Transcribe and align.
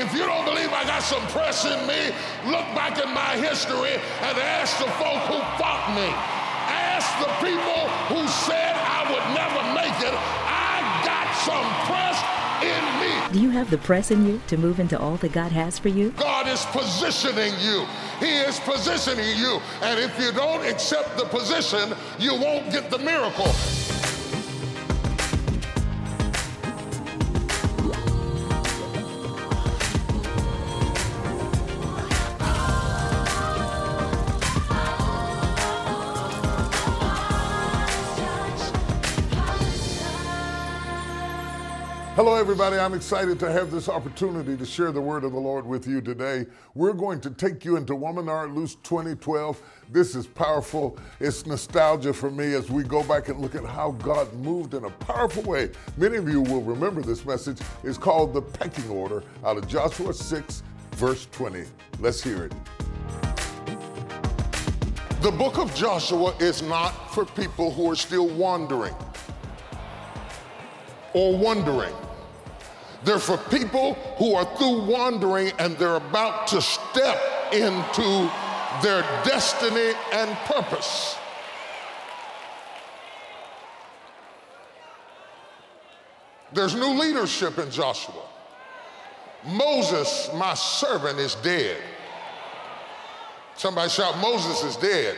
If 0.00 0.14
you 0.14 0.24
don't 0.24 0.46
believe 0.46 0.72
I 0.72 0.84
got 0.84 1.02
some 1.02 1.20
press 1.28 1.66
in 1.66 1.76
me, 1.86 2.08
look 2.46 2.64
back 2.72 2.96
in 2.96 3.12
my 3.12 3.36
history 3.36 3.92
and 4.24 4.38
ask 4.38 4.78
the 4.78 4.88
folk 4.96 5.20
who 5.28 5.36
fought 5.60 5.92
me. 5.94 6.08
Ask 6.72 7.04
the 7.20 7.28
people 7.44 7.84
who 8.08 8.26
said 8.26 8.72
I 8.80 9.04
would 9.12 9.26
never 9.36 9.60
make 9.76 10.00
it. 10.00 10.14
I 10.48 10.80
got 11.04 11.28
some 11.44 11.68
press 11.84 12.16
in 12.64 12.82
me. 13.02 13.32
Do 13.34 13.42
you 13.42 13.50
have 13.50 13.68
the 13.68 13.76
press 13.76 14.10
in 14.10 14.26
you 14.26 14.40
to 14.46 14.56
move 14.56 14.80
into 14.80 14.98
all 14.98 15.16
that 15.16 15.32
God 15.32 15.52
has 15.52 15.78
for 15.78 15.90
you? 15.90 16.12
God 16.12 16.48
is 16.48 16.64
positioning 16.72 17.52
you. 17.60 17.84
He 18.20 18.38
is 18.38 18.58
positioning 18.60 19.36
you. 19.36 19.60
And 19.82 20.00
if 20.00 20.18
you 20.18 20.32
don't 20.32 20.64
accept 20.64 21.18
the 21.18 21.26
position, 21.26 21.92
you 22.18 22.32
won't 22.40 22.72
get 22.72 22.90
the 22.90 22.98
miracle. 22.98 23.52
Hello, 42.22 42.34
everybody. 42.34 42.76
I'm 42.76 42.92
excited 42.92 43.40
to 43.40 43.50
have 43.50 43.70
this 43.70 43.88
opportunity 43.88 44.54
to 44.54 44.66
share 44.66 44.92
the 44.92 45.00
word 45.00 45.24
of 45.24 45.32
the 45.32 45.38
Lord 45.38 45.64
with 45.64 45.86
you 45.86 46.02
today. 46.02 46.44
We're 46.74 46.92
going 46.92 47.18
to 47.22 47.30
take 47.30 47.64
you 47.64 47.76
into 47.76 47.94
Woman 47.94 48.28
Art 48.28 48.50
Loose 48.50 48.74
2012. 48.74 49.58
This 49.90 50.14
is 50.14 50.26
powerful. 50.26 50.98
It's 51.18 51.46
nostalgia 51.46 52.12
for 52.12 52.30
me 52.30 52.52
as 52.52 52.70
we 52.70 52.82
go 52.82 53.02
back 53.04 53.30
and 53.30 53.40
look 53.40 53.54
at 53.54 53.64
how 53.64 53.92
God 53.92 54.30
moved 54.34 54.74
in 54.74 54.84
a 54.84 54.90
powerful 54.90 55.44
way. 55.44 55.70
Many 55.96 56.18
of 56.18 56.28
you 56.28 56.42
will 56.42 56.60
remember 56.60 57.00
this 57.00 57.24
message. 57.24 57.56
It's 57.84 57.96
called 57.96 58.34
the 58.34 58.42
pecking 58.42 58.90
order 58.90 59.22
out 59.42 59.56
of 59.56 59.66
Joshua 59.66 60.12
6, 60.12 60.62
verse 60.96 61.26
20. 61.32 61.64
Let's 62.00 62.22
hear 62.22 62.44
it. 62.44 62.52
The 65.22 65.32
book 65.32 65.56
of 65.56 65.74
Joshua 65.74 66.36
is 66.38 66.60
not 66.60 67.14
for 67.14 67.24
people 67.24 67.72
who 67.72 67.90
are 67.90 67.96
still 67.96 68.28
wandering 68.28 68.94
or 71.14 71.34
wondering. 71.34 71.94
They're 73.04 73.18
for 73.18 73.38
people 73.38 73.94
who 74.18 74.34
are 74.34 74.44
through 74.56 74.84
wandering 74.84 75.52
and 75.58 75.76
they're 75.78 75.96
about 75.96 76.46
to 76.48 76.60
step 76.60 77.18
into 77.52 78.30
their 78.82 79.02
destiny 79.24 79.92
and 80.12 80.36
purpose. 80.44 81.16
There's 86.52 86.74
new 86.74 86.98
leadership 87.00 87.58
in 87.58 87.70
Joshua. 87.70 88.22
Moses, 89.46 90.28
my 90.34 90.54
servant, 90.54 91.18
is 91.18 91.36
dead. 91.36 91.78
Somebody 93.56 93.88
shout, 93.88 94.18
Moses 94.18 94.62
is 94.64 94.76
dead. 94.76 95.16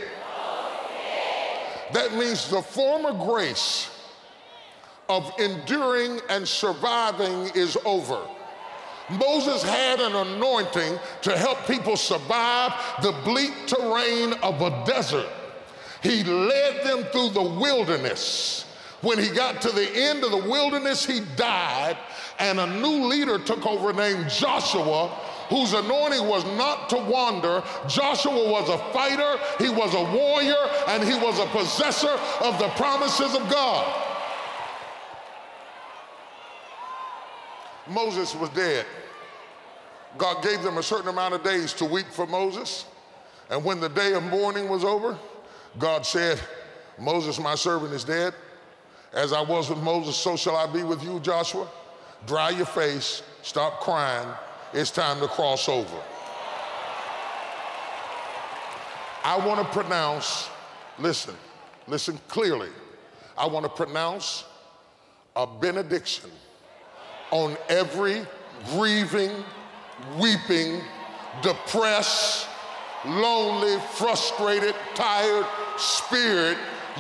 That 1.93 2.15
means 2.15 2.49
the 2.49 2.63
former 2.63 3.13
grace 3.13 3.92
of 5.13 5.31
enduring 5.39 6.21
and 6.31 6.49
surviving 6.49 7.51
is 7.55 7.77
over. 7.85 8.19
Moses 9.11 9.63
had 9.63 10.01
an 10.01 10.15
anointing 10.15 10.99
to 11.21 11.37
help 11.37 11.67
people 11.67 11.97
survive 11.97 12.73
the 13.03 13.13
bleak 13.25 13.53
terrain 13.67 14.33
of 14.43 14.63
a 14.63 14.85
desert. 14.87 15.29
He 16.03 16.25
led 16.25 16.85
them 16.85 17.05
through 17.13 17.31
the 17.31 17.43
wilderness. 17.43 18.65
When 19.03 19.19
he 19.19 19.29
got 19.29 19.61
to 19.63 19.71
the 19.71 19.91
end 19.95 20.25
of 20.25 20.31
the 20.31 20.49
wilderness, 20.49 21.05
he 21.05 21.21
died, 21.37 21.99
and 22.39 22.59
a 22.59 22.81
new 22.81 23.07
leader 23.07 23.39
took 23.39 23.67
over 23.67 23.93
named 23.93 24.31
Joshua, 24.31 25.09
whose 25.51 25.75
anointing 25.75 26.27
was 26.27 26.45
not 26.57 26.89
to 26.91 26.97
wander. 26.97 27.63
Joshua 27.87 28.51
was 28.51 28.69
a 28.71 28.79
fighter, 28.93 29.39
he 29.59 29.69
was 29.69 29.93
a 29.95 30.05
warrior, 30.17 30.57
and 30.89 31.05
he 31.05 31.15
was 31.15 31.39
a 31.39 31.47
possessor 31.47 32.17
of 32.41 32.59
the 32.59 32.69
promises 32.77 33.35
of 33.35 33.51
God. 33.51 34.12
Moses 37.89 38.35
was 38.35 38.51
dead. 38.51 38.87
God 40.19 40.43
gave 40.43 40.63
them 40.63 40.79
a 40.79 40.83
certain 40.83 41.09
amount 41.09 41.35
of 41.35 41.43
days 41.43 41.73
to 41.75 41.85
weep 41.85 42.07
for 42.07 42.27
Moses. 42.27 42.85
And 43.51 43.65
when 43.65 43.81
the 43.81 43.89
day 43.89 44.13
of 44.13 44.23
mourning 44.25 44.69
was 44.69 44.85
over, 44.85 45.19
God 45.79 46.05
said, 46.07 46.41
Moses, 46.99 47.41
my 47.41 47.55
servant, 47.55 47.93
is 47.93 48.05
dead. 48.05 48.35
As 49.13 49.33
I 49.33 49.41
was 49.41 49.69
with 49.69 49.79
Moses, 49.79 50.17
so 50.17 50.37
shall 50.37 50.57
I 50.57 50.67
be 50.67 50.83
with 50.83 51.03
you, 51.03 51.21
Joshua. 51.21 51.69
Dry 52.27 52.51
your 52.51 52.67
face, 52.67 53.23
stop 53.43 53.81
crying. 53.81 54.29
It's 54.73 54.91
time 54.91 55.21
to 55.21 55.29
cross 55.29 55.69
over. 55.69 55.97
I 59.25 59.37
want 59.47 59.61
to 59.61 59.67
pronounce, 59.73 60.49
listen, 60.99 61.35
listen 61.87 62.19
clearly. 62.29 62.71
I 63.37 63.47
want 63.47 63.65
to 63.65 63.71
pronounce 63.71 64.45
a 65.37 65.47
benediction 65.47 66.31
on 67.33 67.57
every 67.69 68.25
grieving, 68.71 69.33
weeping, 70.19 70.83
depressed, 71.43 72.47
lonely, 73.05 73.79
frustrated, 73.95 74.77
tired 74.95 75.47
spirit. 75.79 76.57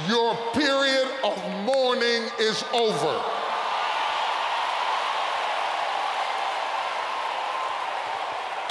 Your 0.09 0.35
period 0.55 1.07
of 1.23 1.37
mourning 1.65 2.29
is 2.41 2.65
over. 2.73 3.23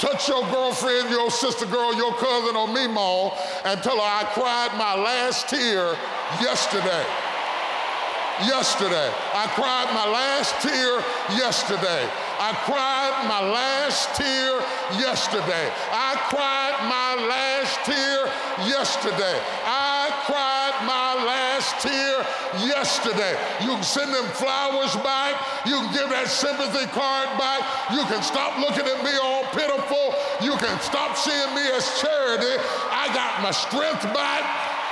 Touch 0.00 0.28
your 0.28 0.42
girlfriend, 0.50 1.10
your 1.10 1.30
sister 1.30 1.64
girl, 1.64 1.94
your 1.94 2.12
cousin, 2.14 2.56
or 2.56 2.66
me, 2.66 2.88
mom, 2.88 3.30
and 3.64 3.80
tell 3.84 3.94
her 3.94 4.02
I 4.02 4.24
cried 4.34 4.76
my 4.76 5.00
last 5.00 5.48
tear 5.48 5.96
yesterday 6.40 7.06
yesterday. 8.46 9.10
I 9.34 9.46
cried 9.54 9.88
my 9.94 10.06
last 10.06 10.54
tear 10.62 11.02
yesterday. 11.38 12.02
I 12.38 12.52
cried 12.66 13.14
my 13.28 13.38
last 13.38 14.14
tear 14.18 14.58
yesterday. 14.98 15.66
I 15.92 16.18
cried 16.26 16.74
my 16.90 17.14
last 17.30 17.78
tear 17.86 18.26
yesterday. 18.66 19.36
I 19.64 20.10
cried 20.26 20.74
my 20.86 21.22
last 21.22 21.78
tear 21.82 22.24
yesterday. 22.66 23.38
You 23.62 23.78
can 23.78 23.86
send 23.86 24.12
them 24.12 24.26
flowers 24.34 24.94
back. 25.06 25.38
You 25.66 25.78
can 25.78 25.92
give 25.94 26.08
that 26.10 26.28
sympathy 26.28 26.86
card 26.90 27.30
back. 27.38 27.62
You 27.94 28.02
can 28.10 28.22
stop 28.22 28.58
looking 28.58 28.86
at 28.86 28.98
me 29.04 29.14
all 29.22 29.44
pitiful. 29.54 30.14
You 30.42 30.58
can 30.58 30.78
stop 30.80 31.16
seeing 31.16 31.54
me 31.54 31.62
as 31.74 31.86
charity. 32.02 32.58
I 32.90 33.06
got 33.14 33.42
my 33.42 33.52
strength 33.52 34.02
back. 34.10 34.42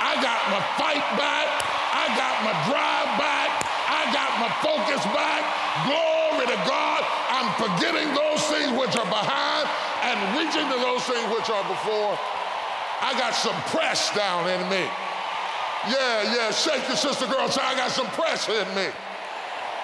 I 0.01 0.15
got 0.23 0.39
my 0.49 0.61
fight 0.79 1.05
back. 1.17 1.60
I 2.01 2.09
got 2.17 2.35
my 2.41 2.55
drive 2.65 3.09
back. 3.21 3.49
I 3.85 4.01
got 4.09 4.31
my 4.41 4.49
focus 4.65 5.01
back. 5.13 5.45
Glory 5.85 6.49
to 6.49 6.59
God. 6.65 7.05
I'm 7.29 7.49
forgetting 7.61 8.09
those 8.17 8.41
things 8.49 8.73
which 8.73 8.97
are 8.97 9.05
behind 9.05 9.69
and 10.09 10.17
reaching 10.33 10.65
to 10.65 10.77
those 10.81 11.05
things 11.05 11.25
which 11.29 11.49
are 11.53 11.65
before. 11.69 12.17
I 13.05 13.13
got 13.17 13.33
some 13.37 13.55
press 13.69 14.13
down 14.15 14.49
in 14.49 14.61
me. 14.69 14.85
Yeah, 15.89 16.33
yeah, 16.33 16.51
shake 16.51 16.87
your 16.87 16.97
sister 16.97 17.25
girl. 17.25 17.49
Say, 17.49 17.61
I 17.61 17.75
got 17.75 17.91
some 17.91 18.07
press 18.17 18.49
in 18.49 18.67
me. 18.73 18.89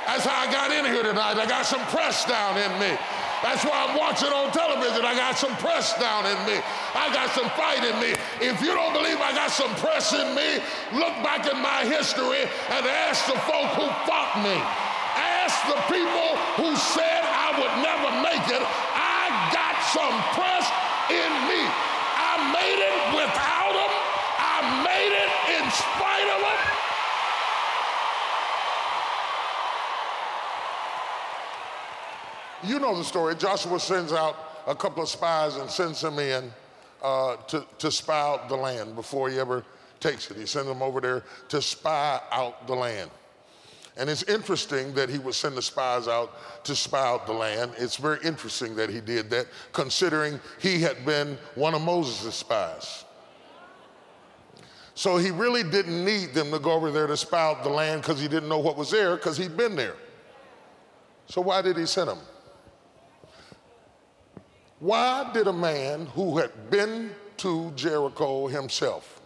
That's 0.06 0.26
how 0.26 0.48
I 0.48 0.52
got 0.52 0.72
in 0.72 0.86
here 0.86 1.04
tonight. 1.04 1.38
I 1.38 1.46
got 1.46 1.66
some 1.66 1.82
press 1.94 2.26
down 2.26 2.58
in 2.58 2.72
me. 2.80 2.98
That's 3.44 3.64
why 3.64 3.86
I'm 3.86 3.94
watching 3.98 4.34
on 4.34 4.50
television. 4.50 5.06
I 5.06 5.14
got 5.14 5.38
some 5.38 5.54
press 5.62 5.94
down 6.02 6.26
in 6.26 6.38
me. 6.50 6.58
I 6.98 7.14
got 7.14 7.30
some 7.38 7.50
fight 7.54 7.86
in 7.86 7.94
me. 8.02 8.18
If 8.42 8.62
you 8.66 8.74
don't 8.74 8.94
believe 8.94 9.22
I 9.22 9.32
got 9.32 9.52
some 9.54 9.70
press 9.78 10.14
in 10.14 10.34
me, 10.34 10.58
look 10.98 11.14
back 11.22 11.46
in 11.46 11.62
my 11.62 11.86
history 11.86 12.50
and 12.74 12.82
ask 12.82 13.30
the 13.30 13.38
folk 13.46 13.70
who 13.78 13.86
fought 14.10 14.42
me. 14.42 14.58
Ask 15.18 15.54
the 15.70 15.78
people 15.86 16.34
who 16.58 16.74
said 16.76 17.22
I 17.26 17.54
would 17.62 17.76
never 17.86 18.10
make 18.26 18.46
it. 18.50 18.64
I 18.98 19.30
got 19.54 19.78
some 19.94 20.18
press 20.34 20.66
in 21.14 21.32
me. 21.46 21.62
I 21.62 22.42
made 22.58 22.82
it 22.82 22.98
without 23.22 23.74
them. 23.78 23.94
I 24.42 24.58
made 24.82 25.14
it 25.14 25.30
in 25.62 25.66
spite 25.70 26.30
of 26.34 26.42
them. 26.42 26.60
You 32.64 32.80
know 32.80 32.98
the 32.98 33.04
story. 33.04 33.36
Joshua 33.36 33.80
sends 33.80 34.14
out 34.14 34.36
a 34.68 34.76
couple 34.76 35.04
of 35.04 35.10
spies 35.10 35.56
and 35.56 35.70
sends 35.70 36.02
them 36.02 36.20
in 36.20 36.52
uh, 37.02 37.36
to, 37.48 37.66
to 37.80 37.92
spy 37.92 38.20
out 38.20 38.50
the 38.50 38.56
land 38.56 38.96
before 38.96 39.30
he 39.30 39.40
ever 39.40 39.64
takes 40.00 40.30
it. 40.32 40.38
He 40.38 40.46
sends 40.46 40.68
them 40.68 40.82
over 40.82 41.00
there 41.00 41.24
to 41.50 41.62
spy 41.62 42.20
out 42.32 42.68
the 42.68 42.76
land. 42.76 43.12
And 43.98 44.10
it's 44.10 44.24
interesting 44.24 44.94
that 44.94 45.10
he 45.10 45.18
would 45.18 45.34
send 45.34 45.58
the 45.58 45.62
spies 45.62 46.08
out 46.08 46.64
to 46.66 46.76
spy 46.76 47.04
out 47.04 47.26
the 47.26 47.34
land. 47.34 47.72
It's 47.78 47.96
very 47.96 48.20
interesting 48.24 48.76
that 48.76 48.92
he 48.92 49.02
did 49.02 49.30
that, 49.32 49.48
considering 49.74 50.40
he 50.60 50.80
had 50.80 51.04
been 51.04 51.38
one 51.56 51.74
of 51.74 51.82
Moses' 51.82 52.36
spies. 52.36 53.06
So 54.94 55.18
he 55.18 55.32
really 55.32 55.64
didn't 55.64 56.04
need 56.04 56.34
them 56.34 56.52
to 56.52 56.60
go 56.60 56.72
over 56.72 56.92
there 56.92 57.08
to 57.08 57.18
spy 57.18 57.42
out 57.42 57.64
the 57.64 57.70
land 57.70 58.02
because 58.02 58.20
he 58.20 58.28
didn't 58.28 58.50
know 58.50 58.60
what 58.60 58.78
was 58.78 58.92
there 58.92 59.16
because 59.16 59.38
he'd 59.38 59.58
been 59.58 59.76
there. 59.76 59.96
So 61.28 61.42
why 61.42 61.62
did 61.62 61.78
he 61.78 61.86
send 61.86 62.10
them? 62.10 62.20
Why 64.80 65.30
did 65.34 65.48
a 65.48 65.54
man 65.54 66.06
who 66.08 66.38
had 66.38 66.70
been 66.70 67.12
to 67.38 67.72
Jericho 67.76 68.48
himself 68.48 69.22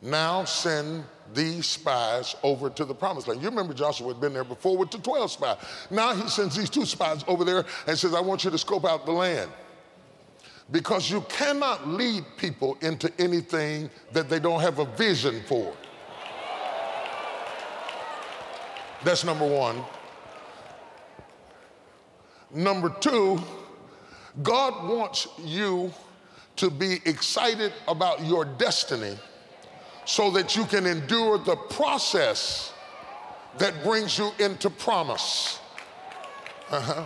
now 0.00 0.44
send 0.44 1.04
these 1.34 1.66
spies 1.66 2.36
over 2.44 2.70
to 2.70 2.84
the 2.84 2.94
promised 2.94 3.26
land? 3.26 3.42
You 3.42 3.48
remember 3.48 3.74
Joshua 3.74 4.08
had 4.08 4.20
been 4.20 4.32
there 4.32 4.44
before 4.44 4.76
with 4.76 4.92
the 4.92 4.98
12 4.98 5.30
spies. 5.32 5.56
Now 5.90 6.14
he 6.14 6.28
sends 6.28 6.56
these 6.56 6.70
two 6.70 6.86
spies 6.86 7.24
over 7.26 7.44
there 7.44 7.64
and 7.88 7.98
says, 7.98 8.14
I 8.14 8.20
want 8.20 8.44
you 8.44 8.50
to 8.50 8.58
scope 8.58 8.84
out 8.84 9.06
the 9.06 9.12
land. 9.12 9.50
Because 10.70 11.10
you 11.10 11.20
cannot 11.22 11.88
lead 11.88 12.24
people 12.36 12.76
into 12.80 13.12
anything 13.20 13.90
that 14.12 14.28
they 14.28 14.38
don't 14.38 14.60
have 14.60 14.78
a 14.78 14.84
vision 14.84 15.42
for. 15.46 15.72
That's 19.04 19.24
number 19.24 19.46
one. 19.46 19.84
Number 22.52 22.90
two, 23.00 23.40
God 24.42 24.88
wants 24.88 25.28
you 25.42 25.92
to 26.56 26.70
be 26.70 27.00
excited 27.04 27.72
about 27.88 28.24
your 28.24 28.44
destiny 28.44 29.16
so 30.04 30.30
that 30.30 30.56
you 30.56 30.64
can 30.64 30.86
endure 30.86 31.38
the 31.38 31.56
process 31.56 32.72
that 33.58 33.82
brings 33.82 34.18
you 34.18 34.30
into 34.38 34.70
promise. 34.70 35.58
Uh-huh. 36.70 37.04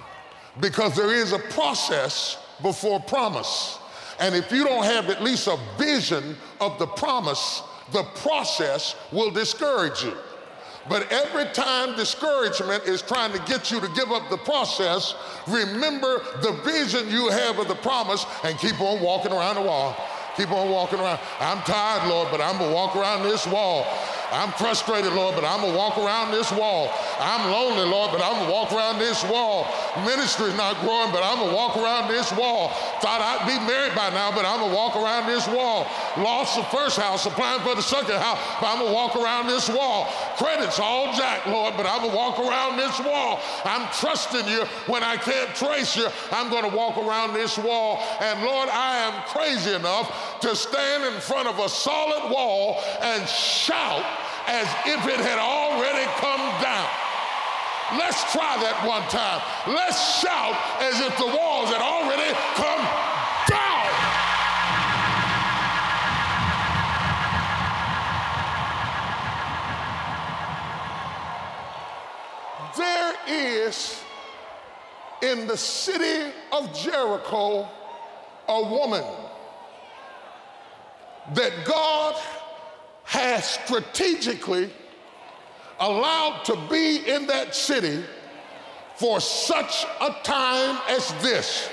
Because 0.60 0.96
there 0.96 1.14
is 1.14 1.32
a 1.32 1.38
process 1.38 2.38
before 2.62 3.00
promise. 3.00 3.78
And 4.18 4.34
if 4.34 4.52
you 4.52 4.64
don't 4.64 4.84
have 4.84 5.08
at 5.08 5.22
least 5.22 5.46
a 5.46 5.58
vision 5.78 6.36
of 6.60 6.78
the 6.78 6.86
promise, 6.86 7.62
the 7.92 8.02
process 8.16 8.96
will 9.12 9.30
discourage 9.30 10.02
you. 10.02 10.16
But 10.88 11.12
every 11.12 11.44
time 11.52 11.94
discouragement 11.96 12.84
is 12.84 13.02
trying 13.02 13.32
to 13.32 13.38
get 13.40 13.70
you 13.70 13.80
to 13.80 13.88
give 13.88 14.10
up 14.10 14.30
the 14.30 14.38
process, 14.38 15.14
remember 15.46 16.22
the 16.40 16.52
vision 16.64 17.08
you 17.10 17.28
have 17.28 17.58
of 17.58 17.68
the 17.68 17.74
promise 17.76 18.24
and 18.44 18.58
keep 18.58 18.80
on 18.80 19.02
walking 19.02 19.32
around 19.32 19.56
the 19.56 19.62
wall. 19.62 19.96
Keep 20.36 20.52
on 20.52 20.70
walking 20.70 20.98
around. 20.98 21.20
I'm 21.38 21.58
tired, 21.62 22.08
Lord, 22.08 22.28
but 22.30 22.40
I'm 22.40 22.56
going 22.56 22.70
to 22.70 22.74
walk 22.74 22.96
around 22.96 23.24
this 23.24 23.46
wall. 23.46 23.84
I'm 24.32 24.52
frustrated, 24.52 25.12
Lord, 25.12 25.34
but 25.34 25.44
I'm 25.44 25.60
going 25.60 25.72
to 25.72 25.78
walk 25.78 25.98
around 25.98 26.30
this 26.30 26.52
wall. 26.52 26.90
I'm 27.18 27.50
lonely, 27.50 27.88
Lord, 27.88 28.12
but 28.12 28.22
I'm 28.22 28.34
going 28.34 28.46
to 28.46 28.52
walk 28.52 28.72
around 28.72 28.98
this 28.98 29.24
wall. 29.24 29.66
Ministry's 30.06 30.54
not 30.54 30.78
growing, 30.80 31.10
but 31.10 31.22
I'm 31.22 31.38
going 31.38 31.50
to 31.50 31.56
walk 31.56 31.76
around 31.76 32.08
this 32.08 32.30
wall. 32.32 32.70
Thought 33.02 33.18
I'd 33.18 33.46
be 33.46 33.58
married 33.66 33.94
by 33.94 34.10
now, 34.10 34.30
but 34.30 34.46
I'm 34.46 34.60
going 34.60 34.70
to 34.70 34.76
walk 34.76 34.94
around 34.94 35.26
this 35.26 35.48
wall. 35.48 35.90
Lost 36.16 36.56
the 36.56 36.62
first 36.70 36.98
house, 36.98 37.26
applying 37.26 37.60
for 37.62 37.74
the 37.74 37.82
second 37.82 38.16
house, 38.22 38.38
but 38.60 38.66
I'm 38.70 38.78
going 38.78 38.90
to 38.90 38.94
walk 38.94 39.16
around 39.16 39.48
this 39.48 39.68
wall. 39.68 40.06
Credits 40.38 40.78
all 40.78 41.12
jack, 41.12 41.46
Lord, 41.46 41.74
but 41.76 41.86
I'm 41.86 41.98
going 41.98 42.12
to 42.12 42.16
walk 42.16 42.38
around 42.38 42.78
this 42.78 43.00
wall. 43.00 43.40
I'm 43.64 43.90
trusting 43.98 44.46
you 44.46 44.64
when 44.86 45.02
I 45.02 45.16
can't 45.16 45.50
trace 45.56 45.96
you. 45.96 46.06
I'm 46.30 46.50
going 46.50 46.70
to 46.70 46.76
walk 46.76 46.98
around 46.98 47.34
this 47.34 47.58
wall. 47.58 47.98
And 48.20 48.42
Lord, 48.42 48.68
I 48.70 48.98
am 49.10 49.22
crazy 49.26 49.74
enough 49.74 50.38
to 50.40 50.54
stand 50.54 51.04
in 51.04 51.20
front 51.20 51.48
of 51.48 51.58
a 51.58 51.68
solid 51.68 52.30
wall 52.30 52.80
and 53.02 53.28
shout 53.28 54.19
as 54.50 54.66
if 54.84 55.06
it 55.06 55.20
had 55.20 55.38
already 55.38 56.04
come 56.18 56.40
down. 56.60 56.90
Let's 57.96 58.20
try 58.32 58.58
that 58.58 58.84
one 58.84 59.02
time. 59.08 59.40
Let's 59.68 60.18
shout 60.18 60.56
as 60.82 61.00
if 61.00 61.16
the 61.18 61.26
walls 61.26 61.70
had 61.70 61.80
already 61.80 62.34
come 62.58 62.82
down. 63.46 63.86
There 72.76 73.14
is 73.28 74.02
in 75.22 75.46
the 75.46 75.56
city 75.56 76.32
of 76.50 76.76
Jericho 76.76 77.68
a 78.48 78.62
woman 78.62 79.04
that 81.34 81.52
God 81.64 82.16
has 83.10 83.44
strategically 83.44 84.70
allowed 85.80 86.44
to 86.44 86.54
be 86.70 86.98
in 87.10 87.26
that 87.26 87.56
city 87.56 88.04
for 88.94 89.20
such 89.20 89.84
a 90.00 90.14
time 90.22 90.78
as 90.88 91.12
this. 91.20 91.68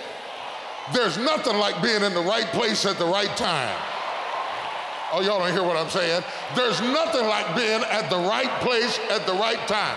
There's 0.95 1.19
nothing 1.19 1.57
like 1.57 1.79
being 1.83 2.01
in 2.01 2.15
the 2.15 2.23
right 2.23 2.47
place 2.47 2.87
at 2.87 2.97
the 2.97 3.05
right 3.05 3.29
time. 3.37 3.77
Oh, 5.13 5.21
y'all 5.21 5.37
don't 5.37 5.53
hear 5.53 5.61
what 5.61 5.77
I'm 5.77 5.91
saying? 5.91 6.23
There's 6.55 6.81
nothing 6.81 7.27
like 7.27 7.55
being 7.55 7.83
at 7.83 8.09
the 8.09 8.17
right 8.17 8.49
place 8.61 8.97
at 9.11 9.27
the 9.27 9.33
right 9.33 9.61
time. 9.67 9.95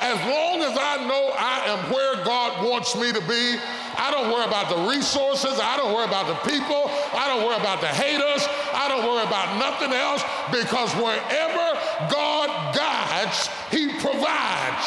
As 0.00 0.18
long 0.26 0.62
as 0.62 0.76
I 0.76 1.06
know 1.06 1.30
I 1.38 1.62
am 1.70 1.92
where 1.92 2.24
God 2.24 2.66
wants 2.66 2.96
me 2.96 3.12
to 3.12 3.20
be, 3.20 3.54
I 3.94 4.10
don't 4.10 4.32
worry 4.32 4.44
about 4.44 4.68
the 4.68 4.90
resources. 4.90 5.60
I 5.62 5.76
don't 5.76 5.94
worry 5.94 6.10
about 6.10 6.26
the 6.26 6.50
people. 6.50 6.90
I 7.14 7.30
don't 7.30 7.46
worry 7.46 7.54
about 7.54 7.80
the 7.80 7.86
haters. 7.86 8.42
I 8.82 8.88
don't 8.88 9.06
worry 9.06 9.22
about 9.22 9.58
nothing 9.62 9.92
else 9.92 10.24
because 10.50 10.92
wherever 10.94 11.78
God 12.10 12.74
guides, 12.74 13.48
He 13.70 13.92
provides. 14.00 14.86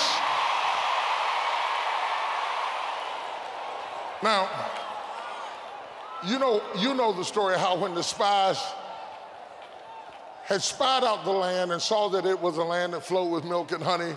Now, 4.22 4.50
you 6.26 6.40
know, 6.40 6.62
you 6.78 6.94
know 6.94 7.14
the 7.14 7.24
story 7.24 7.58
how 7.58 7.78
when 7.78 7.96
the 7.96 8.04
spies 8.04 8.62
had 10.44 10.62
spied 10.62 11.04
out 11.06 11.24
the 11.24 11.32
land 11.32 11.72
and 11.72 11.82
saw 11.82 12.10
that 12.10 12.26
it 12.26 12.40
was 12.40 12.58
a 12.58 12.64
land 12.64 12.94
that 12.94 13.06
flowed 13.06 13.32
with 13.32 13.46
milk 13.46 13.72
and 13.72 13.82
honey, 13.82 14.14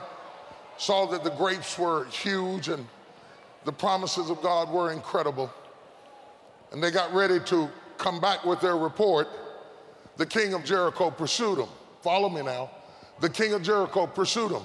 saw 0.76 1.06
that 1.06 1.22
the 1.22 1.30
grapes 1.30 1.78
were 1.78 2.06
huge 2.06 2.68
and 2.68 2.84
the 3.64 3.72
promises 3.72 4.28
of 4.28 4.42
God 4.42 4.70
were 4.70 4.92
incredible. 4.92 5.52
And 6.72 6.82
they 6.82 6.90
got 6.90 7.14
ready 7.14 7.38
to 7.46 7.68
come 7.96 8.20
back 8.20 8.44
with 8.44 8.60
their 8.60 8.76
report. 8.76 9.28
The 10.18 10.26
king 10.26 10.52
of 10.52 10.64
Jericho 10.64 11.10
pursued 11.10 11.58
them. 11.58 11.68
Follow 12.02 12.28
me 12.28 12.42
now. 12.42 12.70
The 13.20 13.30
king 13.30 13.54
of 13.54 13.62
Jericho 13.62 14.06
pursued 14.06 14.50
them. 14.50 14.64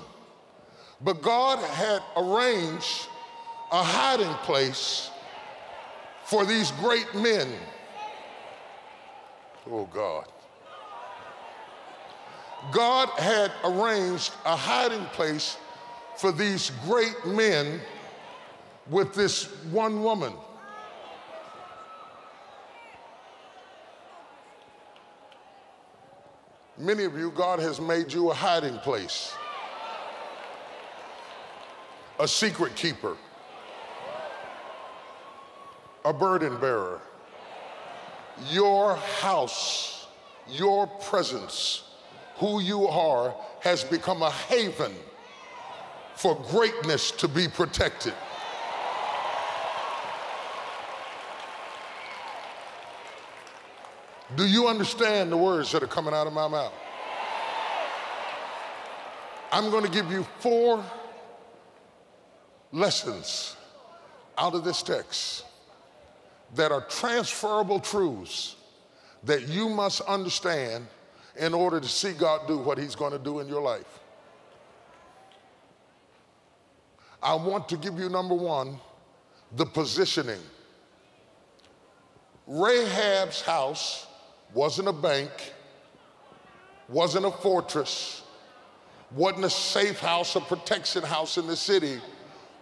But 1.00 1.22
God 1.22 1.60
had 1.60 2.02
arranged 2.18 3.08
a 3.72 3.84
hiding 3.84 4.34
place 4.46 5.10
for 6.26 6.46
these 6.46 6.72
great 6.72 7.14
men. 7.16 7.48
Oh, 9.70 9.86
God. 9.86 10.26
God 12.72 13.10
had 13.10 13.52
arranged 13.64 14.34
a 14.46 14.56
hiding 14.56 15.06
place 15.08 15.58
for 16.18 16.32
these 16.32 16.72
great 16.86 17.26
men 17.26 17.80
with 18.90 19.14
this 19.14 19.46
one 19.66 20.02
woman. 20.04 20.34
Many 26.84 27.06
of 27.06 27.18
you, 27.18 27.32
God 27.32 27.60
has 27.60 27.80
made 27.80 28.12
you 28.12 28.30
a 28.30 28.34
hiding 28.34 28.78
place, 28.80 29.34
a 32.20 32.28
secret 32.28 32.76
keeper, 32.76 33.16
a 36.04 36.12
burden 36.12 36.58
bearer. 36.58 37.00
Your 38.52 38.98
house, 39.22 40.08
your 40.50 40.88
presence, 40.88 41.84
who 42.36 42.60
you 42.60 42.86
are, 42.86 43.34
has 43.62 43.86
become 43.86 44.22
a 44.22 44.32
haven 44.32 44.92
for 46.16 46.36
greatness 46.50 47.12
to 47.12 47.30
be 47.30 47.48
protected. 47.48 48.14
Do 54.36 54.48
you 54.48 54.68
understand 54.68 55.32
the 55.32 55.38
words 55.38 55.72
that 55.74 55.84
are 55.84 55.88
coming 55.88 56.14
out 56.14 56.28
of 56.28 56.34
my 56.34 56.48
mouth? 56.48 56.74
I'm 59.52 59.70
going 59.70 59.84
to 59.84 59.92
give 59.92 60.12
you 60.12 60.26
four 60.40 60.84
lessons 62.72 63.56
out 64.38 64.56
of 64.56 64.64
this 64.64 64.82
text 64.82 65.46
that 66.56 66.72
are 66.72 66.82
transferable 66.82 67.80
truths 67.80 68.56
that 69.24 69.48
you 69.48 69.70
must 69.70 70.02
understand 70.02 70.88
in 71.38 71.54
order 71.54 71.80
to 71.80 71.88
see 71.88 72.14
God 72.14 72.48
do 72.48 72.58
what 72.58 72.78
He's 72.78 72.96
going 72.96 73.12
to 73.12 73.20
do 73.20 73.40
in 73.40 73.48
your 73.48 73.62
life. 73.62 74.00
I 77.22 77.36
want 77.36 77.70
to 77.70 77.78
give 77.78 78.00
you 78.00 78.10
number 78.10 78.36
one, 78.36 78.80
the 79.56 79.66
positioning. 79.66 80.42
Rahab's 82.48 83.42
house 83.42 84.08
wasn't 84.54 84.88
a 84.88 84.94
bank, 84.94 85.32
wasn't 86.88 87.26
a 87.26 87.32
fortress, 87.32 88.24
wasn't 89.12 89.46
a 89.46 89.50
safe 89.50 90.00
house, 90.00 90.36
a 90.36 90.42
protection 90.42 91.04
house 91.04 91.38
in 91.38 91.48
the 91.48 91.56
city. 91.56 92.00